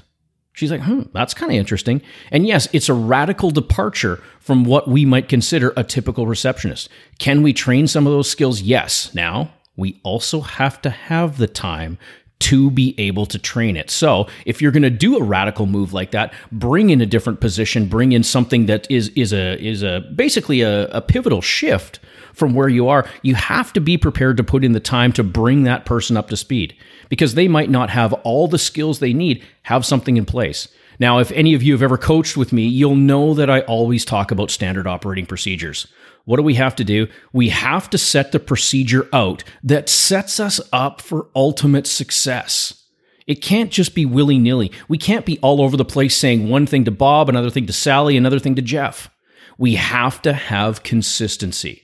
She's 0.53 0.71
like, 0.71 0.81
hmm, 0.81 1.01
that's 1.13 1.33
kind 1.33 1.51
of 1.51 1.57
interesting. 1.57 2.01
And 2.31 2.45
yes, 2.45 2.67
it's 2.73 2.87
a 2.87 2.93
radical 2.93 3.49
departure 3.49 4.21
from 4.39 4.65
what 4.65 4.87
we 4.87 5.03
might 5.03 5.27
consider 5.27 5.73
a 5.75 5.83
typical 5.83 6.27
receptionist. 6.27 6.89
Can 7.17 7.41
we 7.41 7.53
train 7.53 7.87
some 7.87 8.05
of 8.05 8.13
those 8.13 8.29
skills? 8.29 8.61
Yes. 8.61 9.13
Now, 9.15 9.51
we 9.75 9.99
also 10.03 10.41
have 10.41 10.79
to 10.83 10.91
have 10.91 11.37
the 11.37 11.47
time 11.47 11.97
to 12.39 12.69
be 12.69 12.93
able 12.99 13.25
to 13.25 13.39
train 13.39 13.77
it. 13.77 13.89
So, 13.89 14.27
if 14.45 14.61
you're 14.61 14.71
going 14.71 14.83
to 14.83 14.89
do 14.89 15.17
a 15.17 15.23
radical 15.23 15.65
move 15.65 15.93
like 15.93 16.11
that, 16.11 16.33
bring 16.51 16.89
in 16.89 17.01
a 17.01 17.05
different 17.05 17.39
position, 17.39 17.87
bring 17.87 18.11
in 18.11 18.21
something 18.21 18.65
that 18.67 18.85
is 18.91 19.09
is 19.09 19.33
a 19.33 19.57
is 19.63 19.81
a 19.81 20.01
basically 20.15 20.61
a, 20.61 20.87
a 20.89 21.01
pivotal 21.01 21.41
shift 21.41 21.99
from 22.33 22.53
where 22.53 22.69
you 22.69 22.89
are. 22.89 23.07
You 23.21 23.35
have 23.35 23.71
to 23.73 23.81
be 23.81 23.97
prepared 23.97 24.37
to 24.37 24.43
put 24.43 24.63
in 24.63 24.73
the 24.73 24.79
time 24.79 25.13
to 25.13 25.23
bring 25.23 25.63
that 25.63 25.85
person 25.85 26.17
up 26.17 26.29
to 26.29 26.37
speed 26.37 26.75
because 27.09 27.35
they 27.35 27.47
might 27.47 27.69
not 27.69 27.89
have 27.89 28.13
all 28.13 28.47
the 28.47 28.59
skills 28.59 28.99
they 28.99 29.13
need, 29.13 29.43
have 29.63 29.85
something 29.85 30.17
in 30.17 30.25
place. 30.25 30.67
Now, 30.99 31.19
if 31.19 31.31
any 31.31 31.53
of 31.53 31.63
you 31.63 31.73
have 31.73 31.81
ever 31.81 31.97
coached 31.97 32.37
with 32.37 32.53
me, 32.53 32.63
you'll 32.63 32.95
know 32.95 33.33
that 33.33 33.49
I 33.49 33.61
always 33.61 34.05
talk 34.05 34.31
about 34.31 34.51
standard 34.51 34.87
operating 34.87 35.25
procedures. 35.25 35.87
What 36.25 36.37
do 36.37 36.43
we 36.43 36.55
have 36.55 36.75
to 36.77 36.83
do? 36.83 37.07
We 37.33 37.49
have 37.49 37.89
to 37.89 37.97
set 37.97 38.31
the 38.31 38.39
procedure 38.39 39.07
out 39.11 39.43
that 39.63 39.89
sets 39.89 40.39
us 40.39 40.61
up 40.71 41.01
for 41.01 41.27
ultimate 41.35 41.87
success. 41.87 42.83
It 43.27 43.41
can't 43.41 43.71
just 43.71 43.95
be 43.95 44.05
willy 44.05 44.37
nilly. 44.37 44.71
We 44.87 44.97
can't 44.97 45.25
be 45.25 45.39
all 45.39 45.61
over 45.61 45.77
the 45.77 45.85
place 45.85 46.15
saying 46.15 46.49
one 46.49 46.65
thing 46.65 46.85
to 46.85 46.91
Bob, 46.91 47.29
another 47.29 47.49
thing 47.49 47.65
to 47.67 47.73
Sally, 47.73 48.17
another 48.17 48.39
thing 48.39 48.55
to 48.55 48.61
Jeff. 48.61 49.09
We 49.57 49.75
have 49.75 50.21
to 50.23 50.33
have 50.33 50.83
consistency. 50.83 51.83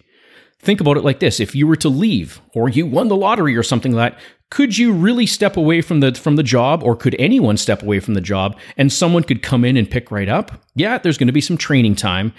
Think 0.61 0.81
about 0.81 0.97
it 0.97 1.03
like 1.03 1.19
this 1.19 1.39
if 1.39 1.55
you 1.55 1.67
were 1.67 1.77
to 1.77 1.89
leave, 1.89 2.41
or 2.53 2.69
you 2.69 2.85
won 2.85 3.07
the 3.07 3.15
lottery 3.15 3.55
or 3.55 3.63
something 3.63 3.93
like 3.93 4.13
that, 4.13 4.21
could 4.51 4.77
you 4.77 4.91
really 4.91 5.25
step 5.25 5.57
away 5.57 5.81
from 5.81 5.99
the 5.99 6.13
from 6.13 6.35
the 6.35 6.43
job 6.43 6.83
or 6.83 6.95
could 6.95 7.15
anyone 7.19 7.57
step 7.57 7.81
away 7.83 7.99
from 7.99 8.13
the 8.13 8.21
job 8.21 8.57
and 8.77 8.91
someone 8.91 9.23
could 9.23 9.43
come 9.43 9.63
in 9.63 9.77
and 9.77 9.91
pick 9.91 10.09
right 10.09 10.27
up 10.27 10.51
yeah 10.73 10.97
there's 10.97 11.19
going 11.19 11.27
to 11.27 11.33
be 11.33 11.39
some 11.39 11.55
training 11.55 11.95
time 11.95 12.33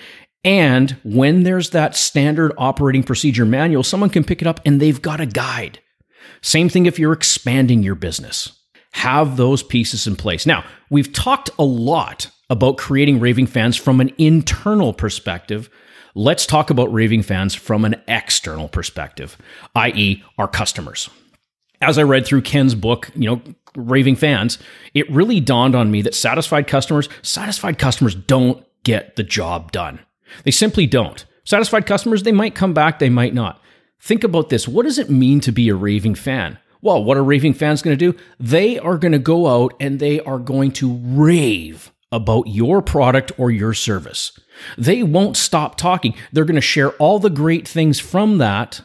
and 0.45 0.93
when 1.05 1.43
there's 1.43 1.71
that 1.71 1.97
standard 1.97 2.53
operating 2.57 3.03
procedure 3.03 3.45
manual, 3.45 3.83
someone 3.83 4.11
can 4.11 4.25
pick 4.25 4.41
it 4.41 4.49
up 4.49 4.61
and 4.65 4.81
they've 4.81 5.01
got 5.01 5.21
a 5.21 5.27
guide. 5.27 5.81
Same 6.41 6.69
thing 6.69 6.87
if 6.87 6.99
you're 6.99 7.13
expanding 7.13 7.83
your 7.83 7.95
business. 7.95 8.53
Have 8.93 9.37
those 9.37 9.63
pieces 9.63 10.07
in 10.07 10.17
place. 10.17 10.47
Now, 10.47 10.65
we've 10.89 11.13
talked 11.13 11.51
a 11.59 11.65
lot 11.65 12.31
about 12.49 12.79
creating 12.79 13.21
raving 13.21 13.47
fans 13.47 13.77
from 13.77 14.01
an 14.01 14.11
internal 14.19 14.93
perspective. 14.93 15.69
Let's 16.15 16.47
talk 16.47 16.71
about 16.71 16.93
raving 16.93 17.23
fans 17.23 17.55
from 17.55 17.85
an 17.85 18.03
external 18.09 18.69
perspective, 18.69 19.37
i.e., 19.77 20.25
our 20.39 20.49
customers. 20.49 21.09
As 21.81 21.99
I 21.99 22.03
read 22.03 22.27
through 22.27 22.43
Ken's 22.43 22.75
book, 22.75 23.11
you 23.15 23.29
know, 23.29 23.43
Raving 23.77 24.17
Fans, 24.17 24.59
it 24.93 25.11
really 25.11 25.41
dawned 25.41 25.75
on 25.75 25.91
me 25.91 26.03
that 26.03 26.15
satisfied 26.15 26.67
customers, 26.67 27.09
satisfied 27.23 27.79
customers 27.79 28.15
don't 28.15 28.65
get 28.83 29.17
the 29.17 29.23
job 29.23 29.73
done. 29.73 30.01
They 30.45 30.51
simply 30.51 30.87
don't. 30.87 31.25
Satisfied 31.45 31.87
customers, 31.87 32.23
they 32.23 32.33
might 32.33 32.55
come 32.55 32.75
back, 32.75 32.99
they 32.99 33.09
might 33.09 33.35
not. 33.35 33.63
Think 34.01 34.25
about 34.25 34.49
this. 34.49 34.67
What 34.67 34.85
does 34.85 34.99
it 34.99 35.11
mean 35.11 35.41
to 35.41 35.53
be 35.53 35.69
a 35.69 35.75
raving 35.75 36.17
fan? 36.17 36.59
Well, 36.83 37.05
what 37.05 37.17
are 37.17 37.25
raving 37.25 37.55
fans 37.55 37.83
going 37.83 37.97
to 37.97 38.13
do? 38.13 38.19
They 38.39 38.79
are 38.79 38.99
going 38.99 39.13
to 39.13 39.19
go 39.19 39.47
out 39.47 39.75
and 39.79 39.99
they 39.99 40.21
are 40.21 40.39
going 40.39 40.73
to 40.73 40.97
rave 41.03 41.93
about 42.13 42.47
your 42.47 42.83
product 42.83 43.33
or 43.39 43.51
your 43.51 43.75
service. 43.75 44.39
They 44.77 45.03
won't 45.03 45.37
stop 45.37 45.77
talking. 45.77 46.15
They're 46.33 46.45
going 46.45 46.55
to 46.57 46.61
share 46.61 46.91
all 46.93 47.19
the 47.19 47.31
great 47.31 47.67
things 47.67 48.01
from 48.01 48.39
that. 48.39 48.83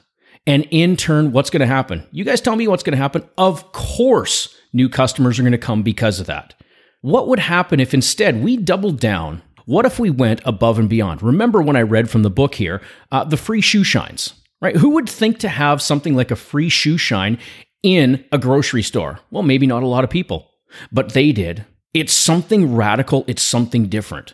And 0.48 0.67
in 0.70 0.96
turn, 0.96 1.32
what's 1.32 1.50
going 1.50 1.62
to 1.62 1.65
happen? 1.65 2.05
You 2.12 2.24
guys 2.24 2.41
tell 2.41 2.55
me 2.55 2.67
what's 2.67 2.84
going 2.84 2.96
to 2.96 3.01
happen. 3.01 3.27
Of 3.38 3.72
course, 3.72 4.55
new 4.74 4.89
customers 4.89 5.39
are 5.39 5.44
going 5.44 5.53
to 5.53 5.58
come 5.58 5.82
because 5.82 6.20
of 6.20 6.27
that. 6.27 6.53
What 7.01 7.27
would 7.27 7.39
happen 7.39 7.79
if 7.79 7.94
instead 7.94 8.44
we 8.44 8.58
doubled 8.58 9.00
down 9.00 9.41
what 9.65 9.86
if 9.86 9.98
we 10.00 10.12
went 10.12 10.41
above 10.46 10.77
and 10.77 10.88
beyond? 10.88 11.24
Remember 11.24 11.62
when 11.62 11.75
I 11.75 11.82
read 11.82 12.10
from 12.10 12.22
the 12.22 12.29
book 12.29 12.55
here, 12.55 12.82
uh, 13.12 13.24
the 13.24 13.38
free 13.38 13.62
shoe 13.62 13.84
shines, 13.84 14.34
right? 14.62 14.75
Who 14.75 14.89
would 14.91 15.10
think 15.10 15.39
to 15.39 15.50
have 15.50 15.82
something 15.82 16.15
like 16.15 16.32
a 16.32 16.36
free 16.36 16.70
shoe 16.70 16.98
shine 16.98 17.39
in 17.82 18.24
a 18.32 18.38
grocery 18.38 18.84
store? 18.84 19.20
Well, 19.32 19.44
maybe 19.44 19.65
not 19.65 19.84
a 19.84 19.88
lot 19.88 20.03
of 20.03 20.10
people, 20.12 20.51
but 20.91 21.13
they 21.13 21.32
did. 21.32 21.65
It's 21.95 22.11
something 22.11 22.75
radical, 22.75 23.23
it's 23.25 23.41
something 23.41 23.87
different. 23.87 24.33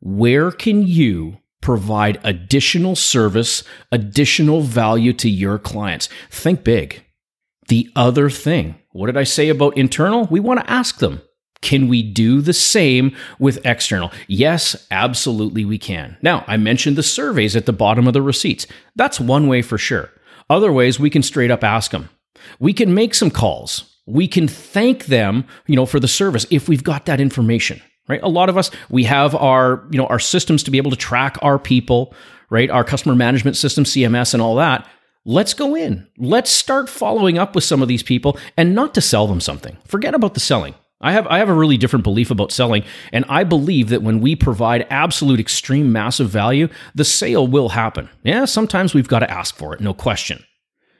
Where 0.00 0.50
can 0.50 0.86
you 0.86 1.36
provide 1.60 2.18
additional 2.24 2.96
service, 2.96 3.64
additional 3.92 4.62
value 4.62 5.12
to 5.12 5.28
your 5.28 5.58
clients? 5.58 6.08
Think 6.30 6.64
big. 6.64 7.04
The 7.68 7.90
other 7.94 8.30
thing, 8.30 8.76
what 8.92 9.08
did 9.08 9.18
I 9.18 9.24
say 9.24 9.50
about 9.50 9.76
internal? 9.76 10.26
We 10.30 10.40
want 10.40 10.60
to 10.60 10.70
ask 10.70 11.00
them. 11.00 11.20
Can 11.60 11.86
we 11.86 12.02
do 12.02 12.40
the 12.40 12.54
same 12.54 13.14
with 13.38 13.64
external? 13.66 14.10
Yes, 14.26 14.86
absolutely 14.90 15.66
we 15.66 15.76
can. 15.76 16.16
Now, 16.22 16.44
I 16.46 16.56
mentioned 16.56 16.96
the 16.96 17.02
surveys 17.02 17.54
at 17.54 17.66
the 17.66 17.74
bottom 17.74 18.06
of 18.06 18.14
the 18.14 18.22
receipts. 18.22 18.66
That's 18.96 19.20
one 19.20 19.48
way 19.48 19.60
for 19.60 19.76
sure. 19.76 20.08
Other 20.48 20.72
ways, 20.72 20.98
we 20.98 21.10
can 21.10 21.22
straight 21.22 21.50
up 21.50 21.62
ask 21.62 21.90
them. 21.90 22.08
We 22.58 22.72
can 22.72 22.94
make 22.94 23.14
some 23.14 23.30
calls. 23.30 23.91
We 24.06 24.26
can 24.26 24.48
thank 24.48 25.06
them, 25.06 25.44
you 25.66 25.76
know, 25.76 25.86
for 25.86 26.00
the 26.00 26.08
service 26.08 26.46
if 26.50 26.68
we've 26.68 26.84
got 26.84 27.06
that 27.06 27.20
information, 27.20 27.80
right? 28.08 28.20
A 28.22 28.28
lot 28.28 28.48
of 28.48 28.56
us, 28.56 28.70
we 28.90 29.04
have 29.04 29.34
our, 29.34 29.86
you 29.90 29.98
know, 29.98 30.06
our 30.06 30.18
systems 30.18 30.62
to 30.64 30.70
be 30.70 30.78
able 30.78 30.90
to 30.90 30.96
track 30.96 31.36
our 31.42 31.58
people, 31.58 32.14
right? 32.50 32.70
Our 32.70 32.84
customer 32.84 33.14
management 33.14 33.56
system, 33.56 33.84
CMS 33.84 34.34
and 34.34 34.42
all 34.42 34.56
that. 34.56 34.88
Let's 35.24 35.54
go 35.54 35.76
in. 35.76 36.08
Let's 36.18 36.50
start 36.50 36.88
following 36.88 37.38
up 37.38 37.54
with 37.54 37.62
some 37.62 37.80
of 37.80 37.86
these 37.86 38.02
people 38.02 38.36
and 38.56 38.74
not 38.74 38.92
to 38.94 39.00
sell 39.00 39.28
them 39.28 39.40
something. 39.40 39.76
Forget 39.86 40.14
about 40.14 40.34
the 40.34 40.40
selling. 40.40 40.74
I 41.02 41.12
have 41.12 41.26
I 41.26 41.38
have 41.38 41.48
a 41.48 41.54
really 41.54 41.76
different 41.76 42.04
belief 42.04 42.30
about 42.30 42.52
selling, 42.52 42.84
and 43.12 43.24
I 43.28 43.42
believe 43.42 43.88
that 43.88 44.02
when 44.02 44.20
we 44.20 44.36
provide 44.36 44.86
absolute 44.88 45.40
extreme 45.40 45.90
massive 45.92 46.30
value, 46.30 46.68
the 46.94 47.04
sale 47.04 47.46
will 47.46 47.70
happen. 47.70 48.08
Yeah, 48.22 48.44
sometimes 48.44 48.94
we've 48.94 49.08
got 49.08 49.18
to 49.18 49.30
ask 49.30 49.56
for 49.56 49.74
it, 49.74 49.80
no 49.80 49.94
question. 49.94 50.44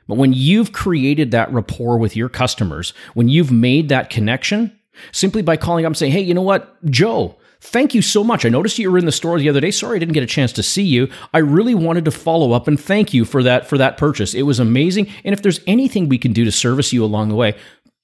But 0.08 0.18
when 0.18 0.32
you've 0.32 0.72
created 0.72 1.30
that 1.30 1.52
rapport 1.52 1.98
with 1.98 2.16
your 2.16 2.28
customers, 2.28 2.92
when 3.14 3.28
you've 3.28 3.52
made 3.52 3.88
that 3.88 4.10
connection, 4.10 4.78
simply 5.12 5.42
by 5.42 5.56
calling 5.56 5.84
up 5.84 5.90
and 5.90 5.96
saying, 5.96 6.12
"Hey, 6.12 6.20
you 6.20 6.34
know 6.34 6.42
what, 6.42 6.84
Joe, 6.84 7.36
thank 7.62 7.94
you 7.94 8.02
so 8.02 8.24
much. 8.24 8.44
I 8.44 8.48
noticed 8.48 8.78
you 8.78 8.90
were 8.90 8.98
in 8.98 9.06
the 9.06 9.12
store 9.12 9.38
the 9.38 9.48
other 9.48 9.60
day. 9.60 9.70
Sorry 9.70 9.96
I 9.96 9.98
didn't 10.00 10.14
get 10.14 10.22
a 10.22 10.26
chance 10.26 10.52
to 10.52 10.62
see 10.62 10.82
you. 10.82 11.08
I 11.32 11.38
really 11.38 11.74
wanted 11.74 12.04
to 12.04 12.10
follow 12.10 12.52
up 12.52 12.68
and 12.68 12.78
thank 12.78 13.14
you 13.14 13.24
for 13.24 13.42
that 13.44 13.68
for 13.68 13.78
that 13.78 13.96
purchase. 13.96 14.34
It 14.34 14.42
was 14.42 14.58
amazing. 14.58 15.08
And 15.24 15.32
if 15.32 15.42
there's 15.42 15.60
anything 15.66 16.08
we 16.08 16.18
can 16.18 16.32
do 16.32 16.44
to 16.44 16.52
service 16.52 16.92
you 16.92 17.04
along 17.04 17.28
the 17.28 17.36
way, 17.36 17.54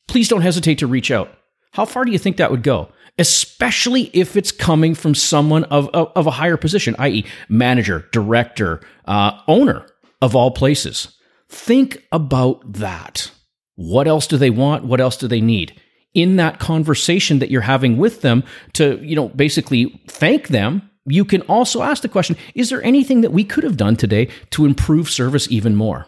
please 0.06 0.28
don't 0.28 0.42
hesitate 0.42 0.78
to 0.78 0.86
reach 0.86 1.10
out. 1.10 1.30
How 1.72 1.84
far 1.84 2.04
do 2.04 2.12
you 2.12 2.18
think 2.18 2.36
that 2.36 2.50
would 2.50 2.62
go? 2.62 2.88
Especially 3.18 4.10
if 4.12 4.36
it's 4.36 4.52
coming 4.52 4.94
from 4.94 5.14
someone 5.14 5.64
of, 5.64 5.88
of, 5.88 6.12
of 6.14 6.26
a 6.26 6.30
higher 6.30 6.56
position, 6.56 6.94
i.e., 7.00 7.26
manager, 7.48 8.08
director, 8.12 8.80
uh, 9.06 9.32
owner 9.48 9.86
of 10.22 10.36
all 10.36 10.52
places. 10.52 11.17
Think 11.48 12.04
about 12.12 12.72
that. 12.74 13.30
What 13.76 14.08
else 14.08 14.26
do 14.26 14.36
they 14.36 14.50
want? 14.50 14.84
What 14.84 15.00
else 15.00 15.16
do 15.16 15.28
they 15.28 15.40
need? 15.40 15.80
In 16.14 16.36
that 16.36 16.58
conversation 16.58 17.38
that 17.38 17.50
you're 17.50 17.62
having 17.62 17.96
with 17.96 18.22
them 18.22 18.42
to, 18.74 18.98
you 19.02 19.14
know, 19.14 19.28
basically 19.28 20.02
thank 20.08 20.48
them, 20.48 20.88
you 21.06 21.24
can 21.24 21.42
also 21.42 21.82
ask 21.82 22.02
the 22.02 22.08
question 22.08 22.36
Is 22.54 22.70
there 22.70 22.82
anything 22.82 23.20
that 23.22 23.32
we 23.32 23.44
could 23.44 23.64
have 23.64 23.76
done 23.76 23.96
today 23.96 24.28
to 24.50 24.66
improve 24.66 25.10
service 25.10 25.50
even 25.50 25.74
more? 25.76 26.06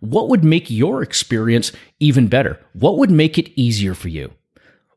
What 0.00 0.28
would 0.28 0.44
make 0.44 0.70
your 0.70 1.02
experience 1.02 1.72
even 1.98 2.28
better? 2.28 2.60
What 2.72 2.98
would 2.98 3.10
make 3.10 3.36
it 3.36 3.50
easier 3.60 3.94
for 3.94 4.08
you? 4.08 4.32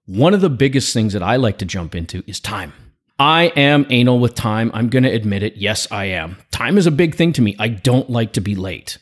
One 0.05 0.33
of 0.33 0.41
the 0.41 0.49
biggest 0.49 0.93
things 0.93 1.13
that 1.13 1.23
I 1.23 1.37
like 1.37 1.57
to 1.59 1.65
jump 1.65 1.95
into 1.95 2.23
is 2.27 2.39
time. 2.39 2.73
I 3.17 3.45
am 3.55 3.85
anal 3.89 4.19
with 4.19 4.35
time. 4.35 4.71
I'm 4.73 4.89
going 4.89 5.03
to 5.03 5.11
admit 5.11 5.43
it. 5.43 5.57
Yes, 5.57 5.87
I 5.91 6.05
am. 6.05 6.37
Time 6.51 6.77
is 6.77 6.87
a 6.87 6.91
big 6.91 7.15
thing 7.15 7.33
to 7.33 7.41
me. 7.41 7.55
I 7.59 7.67
don't 7.69 8.09
like 8.09 8.33
to 8.33 8.41
be 8.41 8.55
late. 8.55 8.97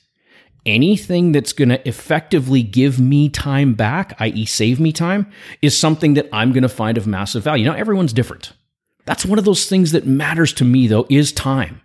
Anything 0.66 1.32
that's 1.32 1.54
going 1.54 1.70
to 1.70 1.88
effectively 1.88 2.64
give 2.64 3.00
me 3.00 3.30
time 3.30 3.74
back, 3.74 4.16
i.e., 4.20 4.46
save 4.46 4.80
me 4.80 4.92
time, 4.92 5.32
is 5.62 5.78
something 5.78 6.16
that 6.16 6.28
I'm 6.34 6.52
going 6.52 6.64
to 6.64 6.70
find 6.70 6.98
of 6.98 7.08
massive 7.08 7.44
value. 7.44 7.66
Now, 7.66 7.76
everyone's 7.76 8.14
different. 8.14 8.54
That's 9.06 9.26
one 9.26 9.40
of 9.40 9.46
those 9.46 9.68
things 9.68 9.92
that 9.94 10.06
matters 10.06 10.54
to 10.54 10.66
me, 10.66 10.88
though, 10.88 11.08
is 11.10 11.32
time. 11.32 11.82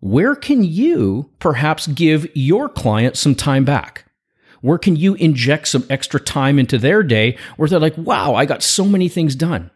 Where 0.00 0.34
can 0.34 0.62
you 0.62 1.30
perhaps 1.38 1.86
give 1.86 2.26
your 2.34 2.68
client 2.68 3.16
some 3.16 3.34
time 3.34 3.64
back? 3.64 4.04
Where 4.60 4.78
can 4.78 4.96
you 4.96 5.14
inject 5.14 5.68
some 5.68 5.86
extra 5.88 6.20
time 6.20 6.58
into 6.58 6.78
their 6.78 7.02
day 7.02 7.38
where 7.56 7.68
they're 7.68 7.80
like, 7.80 7.96
wow, 7.96 8.34
I 8.34 8.44
got 8.44 8.62
so 8.62 8.84
many 8.84 9.08
things 9.08 9.34
done? 9.34 9.70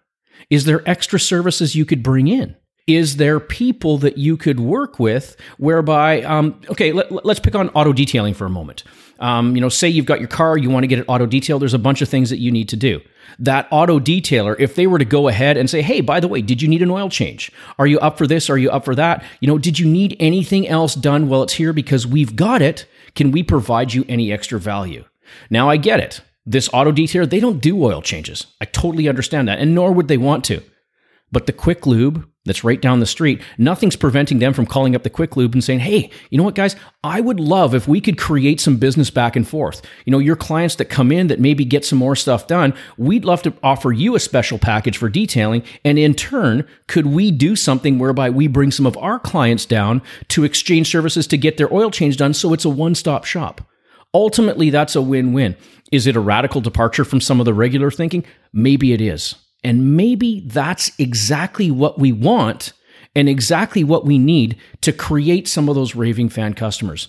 Is 0.51 0.65
there 0.65 0.89
extra 0.89 1.19
services 1.19 1.75
you 1.75 1.85
could 1.85 2.03
bring 2.03 2.29
in? 2.29 2.57
Is 2.87 3.17
there 3.17 3.41
people 3.41 3.99
that 3.99 4.19
you 4.19 4.37
could 4.37 4.61
work 4.61 4.99
with 4.99 5.37
whereby 5.57 6.23
um, 6.23 6.61
okay 6.69 6.93
let, 6.93 7.11
us 7.27 7.41
pick 7.41 7.55
on 7.55 7.71
auto 7.71 7.93
detailing 7.93 8.35
for 8.35 8.45
a 8.45 8.51
moment. 8.51 8.85
Um, 9.21 9.55
you 9.55 9.61
know 9.61 9.69
say 9.69 9.89
you've 9.89 10.07
got 10.07 10.19
your 10.21 10.29
car 10.29 10.59
you 10.59 10.69
want 10.69 10.83
to 10.83 10.89
get 10.89 10.99
it 10.99 11.05
auto 11.09 11.25
detailed 11.25 11.63
there's 11.63 11.75
a 11.75 11.79
bunch 11.79 12.03
of 12.03 12.09
things 12.09 12.31
that 12.31 12.39
you 12.39 12.51
need 12.51 12.69
to 12.71 12.77
do. 12.77 13.01
That 13.39 13.67
auto 13.71 13.99
detailer 13.99 14.55
if 14.59 14.75
they 14.75 14.87
were 14.87 14.99
to 14.99 15.05
go 15.05 15.29
ahead 15.29 15.57
and 15.57 15.71
say 15.71 15.83
hey 15.83 16.01
by 16.01 16.21
the 16.21 16.29
way 16.29 16.43
did 16.43 16.61
you 16.61 16.69
need 16.69 16.83
an 16.83 16.91
oil 16.91 17.09
change? 17.09 17.51
Are 17.79 17.87
you 17.87 17.99
up 18.01 18.19
for 18.19 18.27
this? 18.27 18.51
Are 18.51 18.59
you 18.59 18.71
up 18.71 18.85
for 18.85 18.95
that? 18.95 19.25
You 19.41 19.49
know 19.49 19.59
did 19.59 19.79
you 19.79 19.87
need 19.87 20.17
anything 20.21 20.69
else 20.69 20.95
done 20.95 21.29
while 21.29 21.43
it's 21.43 21.55
here? 21.55 21.73
Because 21.73 22.07
we've 22.07 22.37
got 22.37 22.61
it. 22.61 22.87
Can 23.15 23.31
we 23.31 23.43
provide 23.43 23.95
you 23.95 24.05
any 24.09 24.33
extra 24.33 24.61
value? 24.61 25.05
Now 25.49 25.71
i 25.71 25.79
get 25.79 26.01
it. 26.01 26.21
This 26.45 26.69
auto 26.75 26.93
detailer 26.93 27.29
they 27.29 27.41
don't 27.41 27.63
do 27.63 27.83
oil 27.83 28.03
changes. 28.03 28.47
I 28.61 28.67
totally 28.67 29.09
understand 29.09 29.49
that 29.49 29.59
and 29.59 29.75
nor 29.75 29.93
would 29.93 30.09
they 30.09 30.19
want 30.19 30.45
to. 30.47 30.63
But 31.33 31.47
the 31.47 31.53
quick 31.53 31.87
lube 31.87 32.29
that's 32.45 32.65
right 32.65 32.81
down 32.81 33.01
the 33.01 33.07
street, 33.07 33.41
nothing's 33.57 33.97
preventing 33.97 34.39
them 34.39 34.53
from 34.53 34.67
calling 34.67 34.95
up 34.95 35.03
the 35.03 35.11
quick 35.11 35.37
lube 35.37 35.55
and 35.55 35.65
saying, 35.65 35.81
Hey, 35.81 36.11
you 36.31 36.39
know 36.39 36.45
what, 36.45 36.55
guys? 36.55 36.77
I 37.03 37.21
would 37.21 37.41
love 37.41 37.75
if 37.75 37.89
we 37.89 38.01
could 38.01 38.19
create 38.19 38.61
some 38.61 38.77
business 38.77 39.11
back 39.11 39.35
and 39.37 39.47
forth. 39.47 39.83
You 40.05 40.11
know, 40.11 40.19
your 40.19 40.37
clients 40.37 40.77
that 40.77 40.87
come 40.87 41.11
in 41.11 41.29
that 41.29 41.41
maybe 41.41 41.65
get 41.65 41.85
some 41.85 41.99
more 41.99 42.17
stuff 42.17 42.47
done, 42.47 42.75
we'd 42.99 43.25
love 43.25 43.43
to 43.43 43.55
offer 43.63 43.93
you 43.93 44.15
a 44.15 44.21
special 44.21 44.59
package 44.59 44.99
for 44.99 45.09
detailing. 45.09 45.63
And 45.85 45.99
in 45.99 46.15
turn, 46.15 46.67
could 46.87 47.07
we 47.07 47.31
do 47.31 47.57
something 47.57 47.99
whereby 47.99 48.31
we 48.31 48.47
bring 48.47 48.71
some 48.71 48.87
of 48.87 48.97
our 48.99 49.19
clients 49.19 49.65
down 49.67 50.03
to 50.29 50.45
exchange 50.45 50.91
services 50.91 51.27
to 51.29 51.39
get 51.39 51.57
their 51.57 51.73
oil 51.73 51.91
change 51.91 52.17
done 52.17 52.35
so 52.35 52.53
it's 52.53 52.65
a 52.65 52.71
one 52.71 52.95
stop 52.95 53.25
shop? 53.25 53.63
Ultimately, 54.13 54.71
that's 54.71 54.95
a 54.95 55.03
win 55.03 55.33
win. 55.33 55.57
Is 55.91 56.07
it 56.07 56.17
a 56.17 56.21
radical 56.21 56.61
departure 56.61 57.05
from 57.05 57.21
some 57.21 57.41
of 57.41 57.47
the 57.47 57.55
regular 57.55 57.91
thinking? 57.91 58.25
Maybe 58.53 58.93
it 58.93 59.01
is. 59.01 59.35
And 59.65 59.97
maybe 59.97 60.41
that's 60.41 60.93
exactly 60.99 61.71
what 61.71 61.99
we 61.99 62.13
want 62.13 62.75
and 63.17 63.29
exactly 63.29 63.83
what 63.83 64.05
we 64.05 64.19
need 64.19 64.57
to 64.83 64.93
create 64.93 65.49
some 65.49 65.69
of 65.69 65.75
those 65.75 65.95
raving 65.95 66.29
fan 66.29 66.53
customers. 66.53 67.09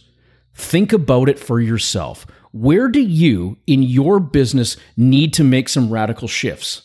Think 0.54 0.94
about 0.94 1.28
it 1.28 1.38
for 1.38 1.60
yourself. 1.60 2.26
Where 2.54 2.88
do 2.88 3.02
you 3.02 3.58
in 3.68 3.84
your 3.84 4.22
business 4.22 4.78
need 4.96 5.34
to 5.34 5.44
make 5.44 5.68
some 5.68 5.92
radical 5.92 6.30
shifts? 6.30 6.84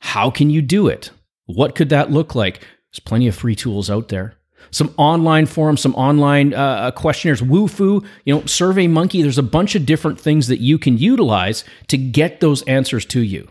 How 0.00 0.30
can 0.30 0.50
you 0.50 0.60
do 0.60 0.88
it? 0.88 1.10
What 1.46 1.74
could 1.74 1.88
that 1.88 2.10
look 2.10 2.34
like? 2.34 2.60
There's 2.60 3.00
plenty 3.00 3.26
of 3.26 3.34
free 3.34 3.56
tools 3.56 3.88
out 3.88 4.08
there. 4.08 4.34
Some 4.70 4.92
online 4.98 5.46
forums, 5.46 5.80
some 5.80 5.94
online 5.94 6.52
uh, 6.52 6.58
uh 6.58 6.90
questionnaires, 6.90 7.40
Wufoo, 7.40 8.04
you 8.26 8.34
know, 8.34 8.44
Survey 8.44 8.86
Monkey. 8.86 9.22
There's 9.22 9.38
a 9.38 9.42
bunch 9.42 9.74
of 9.74 9.86
different 9.86 10.20
things 10.20 10.48
that 10.48 10.60
you 10.60 10.78
can 10.78 10.98
utilize 10.98 11.64
to 11.86 11.96
get 11.96 12.40
those 12.40 12.60
answers 12.62 13.06
to 13.06 13.20
you 13.20 13.48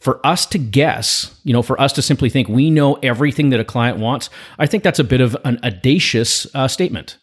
for 0.00 0.24
us 0.26 0.46
to 0.46 0.58
guess, 0.58 1.38
you 1.44 1.52
know, 1.52 1.62
for 1.62 1.80
us 1.80 1.92
to 1.94 2.02
simply 2.02 2.30
think 2.30 2.48
we 2.48 2.70
know 2.70 2.94
everything 3.02 3.50
that 3.50 3.60
a 3.60 3.64
client 3.64 3.98
wants, 3.98 4.30
I 4.58 4.66
think 4.66 4.84
that's 4.84 4.98
a 4.98 5.04
bit 5.04 5.20
of 5.20 5.36
an 5.44 5.58
audacious 5.64 6.46
uh, 6.54 6.68
statement. 6.68 7.18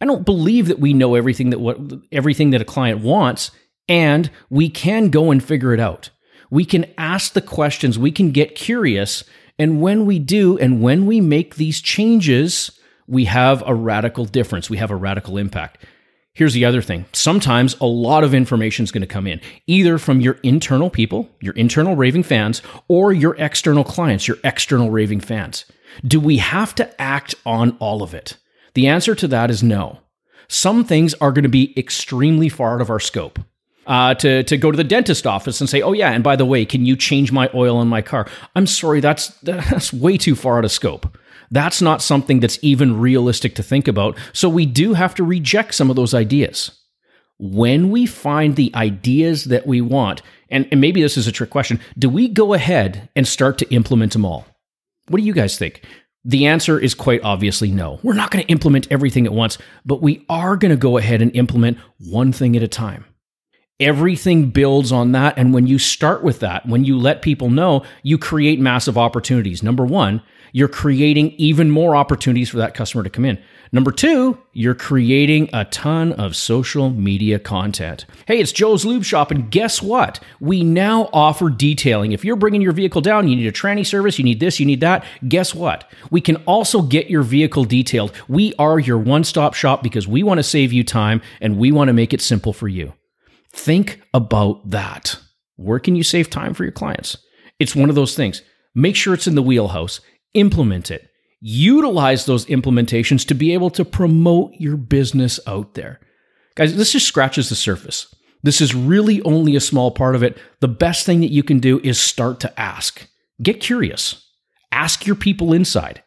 I 0.00 0.06
don't 0.06 0.24
believe 0.24 0.68
that 0.68 0.80
we 0.80 0.92
know 0.92 1.14
everything 1.14 1.50
that 1.50 1.60
what 1.60 1.78
everything 2.12 2.50
that 2.50 2.60
a 2.60 2.64
client 2.64 3.00
wants, 3.00 3.50
and 3.88 4.30
we 4.50 4.68
can 4.68 5.10
go 5.10 5.30
and 5.30 5.42
figure 5.42 5.72
it 5.72 5.80
out. 5.80 6.10
We 6.50 6.64
can 6.64 6.86
ask 6.98 7.32
the 7.32 7.40
questions, 7.40 7.98
we 7.98 8.12
can 8.12 8.30
get 8.30 8.54
curious, 8.54 9.24
and 9.58 9.80
when 9.80 10.04
we 10.06 10.18
do, 10.18 10.58
and 10.58 10.82
when 10.82 11.06
we 11.06 11.20
make 11.20 11.56
these 11.56 11.80
changes, 11.80 12.70
we 13.06 13.26
have 13.26 13.62
a 13.66 13.74
radical 13.74 14.24
difference. 14.24 14.68
We 14.68 14.78
have 14.78 14.90
a 14.90 14.96
radical 14.96 15.36
impact. 15.36 15.84
Here's 16.34 16.54
the 16.54 16.64
other 16.64 16.82
thing. 16.82 17.04
Sometimes 17.12 17.76
a 17.80 17.86
lot 17.86 18.24
of 18.24 18.34
information 18.34 18.82
is 18.82 18.90
going 18.90 19.02
to 19.02 19.06
come 19.06 19.28
in, 19.28 19.40
either 19.68 19.98
from 19.98 20.20
your 20.20 20.34
internal 20.42 20.90
people, 20.90 21.30
your 21.40 21.54
internal 21.54 21.94
raving 21.94 22.24
fans, 22.24 22.60
or 22.88 23.12
your 23.12 23.36
external 23.36 23.84
clients, 23.84 24.26
your 24.26 24.38
external 24.42 24.90
raving 24.90 25.20
fans. 25.20 25.64
Do 26.04 26.18
we 26.18 26.38
have 26.38 26.74
to 26.74 27.00
act 27.00 27.36
on 27.46 27.76
all 27.78 28.02
of 28.02 28.14
it? 28.14 28.36
The 28.74 28.88
answer 28.88 29.14
to 29.14 29.28
that 29.28 29.48
is 29.48 29.62
no. 29.62 30.00
Some 30.48 30.84
things 30.84 31.14
are 31.14 31.30
going 31.30 31.44
to 31.44 31.48
be 31.48 31.72
extremely 31.78 32.48
far 32.48 32.74
out 32.74 32.80
of 32.80 32.90
our 32.90 33.00
scope. 33.00 33.38
Uh, 33.86 34.14
to, 34.14 34.42
to 34.42 34.56
go 34.56 34.72
to 34.72 34.76
the 34.76 34.82
dentist 34.82 35.28
office 35.28 35.60
and 35.60 35.70
say, 35.70 35.82
oh, 35.82 35.92
yeah, 35.92 36.10
and 36.10 36.24
by 36.24 36.34
the 36.34 36.46
way, 36.46 36.64
can 36.64 36.84
you 36.84 36.96
change 36.96 37.30
my 37.30 37.48
oil 37.54 37.80
in 37.80 37.86
my 37.86 38.02
car? 38.02 38.26
I'm 38.56 38.66
sorry, 38.66 38.98
that's, 38.98 39.28
that's 39.42 39.92
way 39.92 40.16
too 40.16 40.34
far 40.34 40.58
out 40.58 40.64
of 40.64 40.72
scope. 40.72 41.16
That's 41.50 41.82
not 41.82 42.02
something 42.02 42.40
that's 42.40 42.58
even 42.62 43.00
realistic 43.00 43.54
to 43.56 43.62
think 43.62 43.88
about. 43.88 44.18
So 44.32 44.48
we 44.48 44.66
do 44.66 44.94
have 44.94 45.14
to 45.16 45.24
reject 45.24 45.74
some 45.74 45.90
of 45.90 45.96
those 45.96 46.14
ideas. 46.14 46.70
When 47.38 47.90
we 47.90 48.06
find 48.06 48.54
the 48.54 48.72
ideas 48.74 49.44
that 49.44 49.66
we 49.66 49.80
want, 49.80 50.22
and, 50.50 50.68
and 50.70 50.80
maybe 50.80 51.02
this 51.02 51.16
is 51.16 51.26
a 51.26 51.32
trick 51.32 51.50
question, 51.50 51.80
do 51.98 52.08
we 52.08 52.28
go 52.28 52.54
ahead 52.54 53.08
and 53.16 53.26
start 53.26 53.58
to 53.58 53.70
implement 53.70 54.12
them 54.12 54.24
all? 54.24 54.46
What 55.08 55.18
do 55.18 55.26
you 55.26 55.32
guys 55.32 55.58
think? 55.58 55.82
The 56.24 56.46
answer 56.46 56.78
is 56.78 56.94
quite 56.94 57.22
obviously 57.22 57.70
no. 57.70 58.00
We're 58.02 58.14
not 58.14 58.30
going 58.30 58.44
to 58.44 58.50
implement 58.50 58.90
everything 58.90 59.26
at 59.26 59.32
once, 59.32 59.58
but 59.84 60.00
we 60.00 60.24
are 60.28 60.56
going 60.56 60.70
to 60.70 60.76
go 60.76 60.96
ahead 60.96 61.20
and 61.20 61.34
implement 61.36 61.78
one 61.98 62.32
thing 62.32 62.56
at 62.56 62.62
a 62.62 62.68
time. 62.68 63.04
Everything 63.80 64.50
builds 64.50 64.92
on 64.92 65.12
that. 65.12 65.36
And 65.36 65.52
when 65.52 65.66
you 65.66 65.78
start 65.78 66.22
with 66.22 66.40
that, 66.40 66.66
when 66.66 66.84
you 66.84 66.96
let 66.96 67.20
people 67.20 67.50
know, 67.50 67.84
you 68.02 68.16
create 68.16 68.60
massive 68.60 68.96
opportunities. 68.96 69.62
Number 69.62 69.84
one, 69.84 70.22
you're 70.54 70.68
creating 70.68 71.32
even 71.32 71.68
more 71.68 71.96
opportunities 71.96 72.48
for 72.48 72.58
that 72.58 72.74
customer 72.74 73.02
to 73.02 73.10
come 73.10 73.24
in. 73.24 73.42
Number 73.72 73.90
two, 73.90 74.38
you're 74.52 74.76
creating 74.76 75.50
a 75.52 75.64
ton 75.64 76.12
of 76.12 76.36
social 76.36 76.90
media 76.90 77.40
content. 77.40 78.06
Hey, 78.28 78.38
it's 78.38 78.52
Joe's 78.52 78.84
Lube 78.84 79.02
Shop, 79.02 79.32
and 79.32 79.50
guess 79.50 79.82
what? 79.82 80.20
We 80.38 80.62
now 80.62 81.10
offer 81.12 81.50
detailing. 81.50 82.12
If 82.12 82.24
you're 82.24 82.36
bringing 82.36 82.60
your 82.60 82.72
vehicle 82.72 83.00
down, 83.00 83.26
you 83.26 83.34
need 83.34 83.48
a 83.48 83.52
tranny 83.52 83.84
service, 83.84 84.16
you 84.16 84.24
need 84.24 84.38
this, 84.38 84.60
you 84.60 84.64
need 84.64 84.78
that. 84.78 85.04
Guess 85.26 85.56
what? 85.56 85.90
We 86.12 86.20
can 86.20 86.36
also 86.46 86.82
get 86.82 87.10
your 87.10 87.24
vehicle 87.24 87.64
detailed. 87.64 88.12
We 88.28 88.54
are 88.56 88.78
your 88.78 88.98
one 88.98 89.24
stop 89.24 89.54
shop 89.54 89.82
because 89.82 90.06
we 90.06 90.22
want 90.22 90.38
to 90.38 90.44
save 90.44 90.72
you 90.72 90.84
time 90.84 91.20
and 91.40 91.58
we 91.58 91.72
want 91.72 91.88
to 91.88 91.92
make 91.94 92.14
it 92.14 92.22
simple 92.22 92.52
for 92.52 92.68
you. 92.68 92.92
Think 93.52 94.02
about 94.14 94.70
that. 94.70 95.18
Where 95.56 95.80
can 95.80 95.96
you 95.96 96.04
save 96.04 96.30
time 96.30 96.54
for 96.54 96.62
your 96.62 96.70
clients? 96.72 97.16
It's 97.58 97.74
one 97.74 97.88
of 97.88 97.96
those 97.96 98.14
things. 98.14 98.42
Make 98.72 98.94
sure 98.94 99.14
it's 99.14 99.26
in 99.28 99.36
the 99.36 99.42
wheelhouse 99.42 100.00
implement 100.34 100.90
it. 100.90 101.08
Utilize 101.40 102.26
those 102.26 102.46
implementations 102.46 103.26
to 103.26 103.34
be 103.34 103.52
able 103.52 103.70
to 103.70 103.84
promote 103.84 104.52
your 104.58 104.76
business 104.76 105.40
out 105.46 105.74
there. 105.74 106.00
Guys, 106.54 106.76
this 106.76 106.92
just 106.92 107.06
scratches 107.06 107.48
the 107.48 107.54
surface. 107.54 108.14
This 108.42 108.60
is 108.60 108.74
really 108.74 109.22
only 109.22 109.56
a 109.56 109.60
small 109.60 109.90
part 109.90 110.14
of 110.14 110.22
it. 110.22 110.38
The 110.60 110.68
best 110.68 111.06
thing 111.06 111.20
that 111.20 111.32
you 111.32 111.42
can 111.42 111.58
do 111.60 111.80
is 111.80 111.98
start 111.98 112.40
to 112.40 112.60
ask. 112.60 113.08
Get 113.42 113.60
curious. 113.60 114.28
Ask 114.70 115.06
your 115.06 115.16
people 115.16 115.52
inside. 115.52 116.02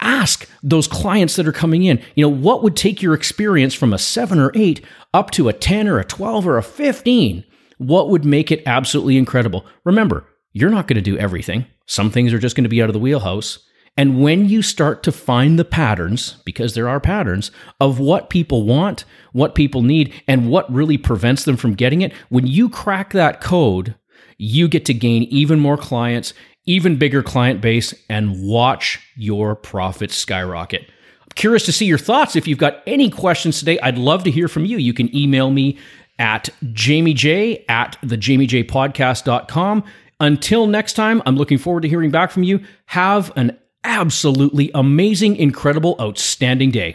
Ask 0.00 0.48
those 0.62 0.86
clients 0.86 1.36
that 1.36 1.46
are 1.46 1.52
coming 1.52 1.84
in, 1.84 2.02
you 2.14 2.24
know, 2.24 2.34
what 2.34 2.62
would 2.62 2.76
take 2.76 3.02
your 3.02 3.12
experience 3.12 3.74
from 3.74 3.92
a 3.92 3.98
seven 3.98 4.38
or 4.38 4.50
eight 4.54 4.82
up 5.12 5.30
to 5.32 5.48
a 5.48 5.52
10 5.52 5.88
or 5.88 5.98
a 5.98 6.04
12 6.04 6.46
or 6.46 6.56
a 6.56 6.62
15? 6.62 7.44
What 7.78 8.08
would 8.08 8.24
make 8.24 8.50
it 8.50 8.62
absolutely 8.66 9.18
incredible? 9.18 9.66
Remember, 9.84 10.26
you're 10.52 10.70
not 10.70 10.86
going 10.86 10.96
to 10.96 11.02
do 11.02 11.18
everything. 11.18 11.66
Some 11.86 12.10
things 12.10 12.32
are 12.32 12.38
just 12.38 12.56
going 12.56 12.64
to 12.64 12.70
be 12.70 12.82
out 12.82 12.88
of 12.88 12.94
the 12.94 12.98
wheelhouse. 12.98 13.58
And 13.96 14.22
when 14.22 14.48
you 14.48 14.62
start 14.62 15.02
to 15.02 15.12
find 15.12 15.58
the 15.58 15.64
patterns, 15.64 16.36
because 16.44 16.74
there 16.74 16.88
are 16.88 17.00
patterns 17.00 17.50
of 17.80 17.98
what 17.98 18.30
people 18.30 18.64
want, 18.64 19.04
what 19.32 19.54
people 19.54 19.82
need, 19.82 20.12
and 20.26 20.48
what 20.48 20.72
really 20.72 20.96
prevents 20.96 21.44
them 21.44 21.56
from 21.56 21.74
getting 21.74 22.00
it, 22.00 22.12
when 22.28 22.46
you 22.46 22.68
crack 22.68 23.12
that 23.12 23.40
code, 23.40 23.94
you 24.38 24.68
get 24.68 24.86
to 24.86 24.94
gain 24.94 25.24
even 25.24 25.58
more 25.58 25.76
clients, 25.76 26.32
even 26.64 26.96
bigger 26.96 27.22
client 27.22 27.60
base, 27.60 27.92
and 28.08 28.42
watch 28.42 28.98
your 29.16 29.54
profits 29.54 30.16
skyrocket. 30.16 30.82
I'm 31.20 31.34
curious 31.34 31.64
to 31.66 31.72
see 31.72 31.84
your 31.84 31.98
thoughts. 31.98 32.36
If 32.36 32.48
you've 32.48 32.58
got 32.58 32.82
any 32.86 33.10
questions 33.10 33.58
today, 33.58 33.78
I'd 33.80 33.98
love 33.98 34.24
to 34.24 34.30
hear 34.30 34.48
from 34.48 34.64
you. 34.64 34.78
You 34.78 34.94
can 34.94 35.14
email 35.14 35.50
me 35.50 35.78
at 36.18 36.48
jamiej 36.64 37.64
at 37.68 37.98
thejamiejpodcast.com. 38.02 39.84
Until 40.20 40.66
next 40.66 40.92
time, 40.94 41.22
I'm 41.26 41.36
looking 41.36 41.58
forward 41.58 41.82
to 41.82 41.88
hearing 41.88 42.10
back 42.10 42.30
from 42.30 42.42
you. 42.44 42.60
Have 42.86 43.32
an 43.36 43.58
absolutely 43.84 44.70
amazing, 44.74 45.36
incredible, 45.36 45.96
outstanding 46.00 46.70
day. 46.70 46.94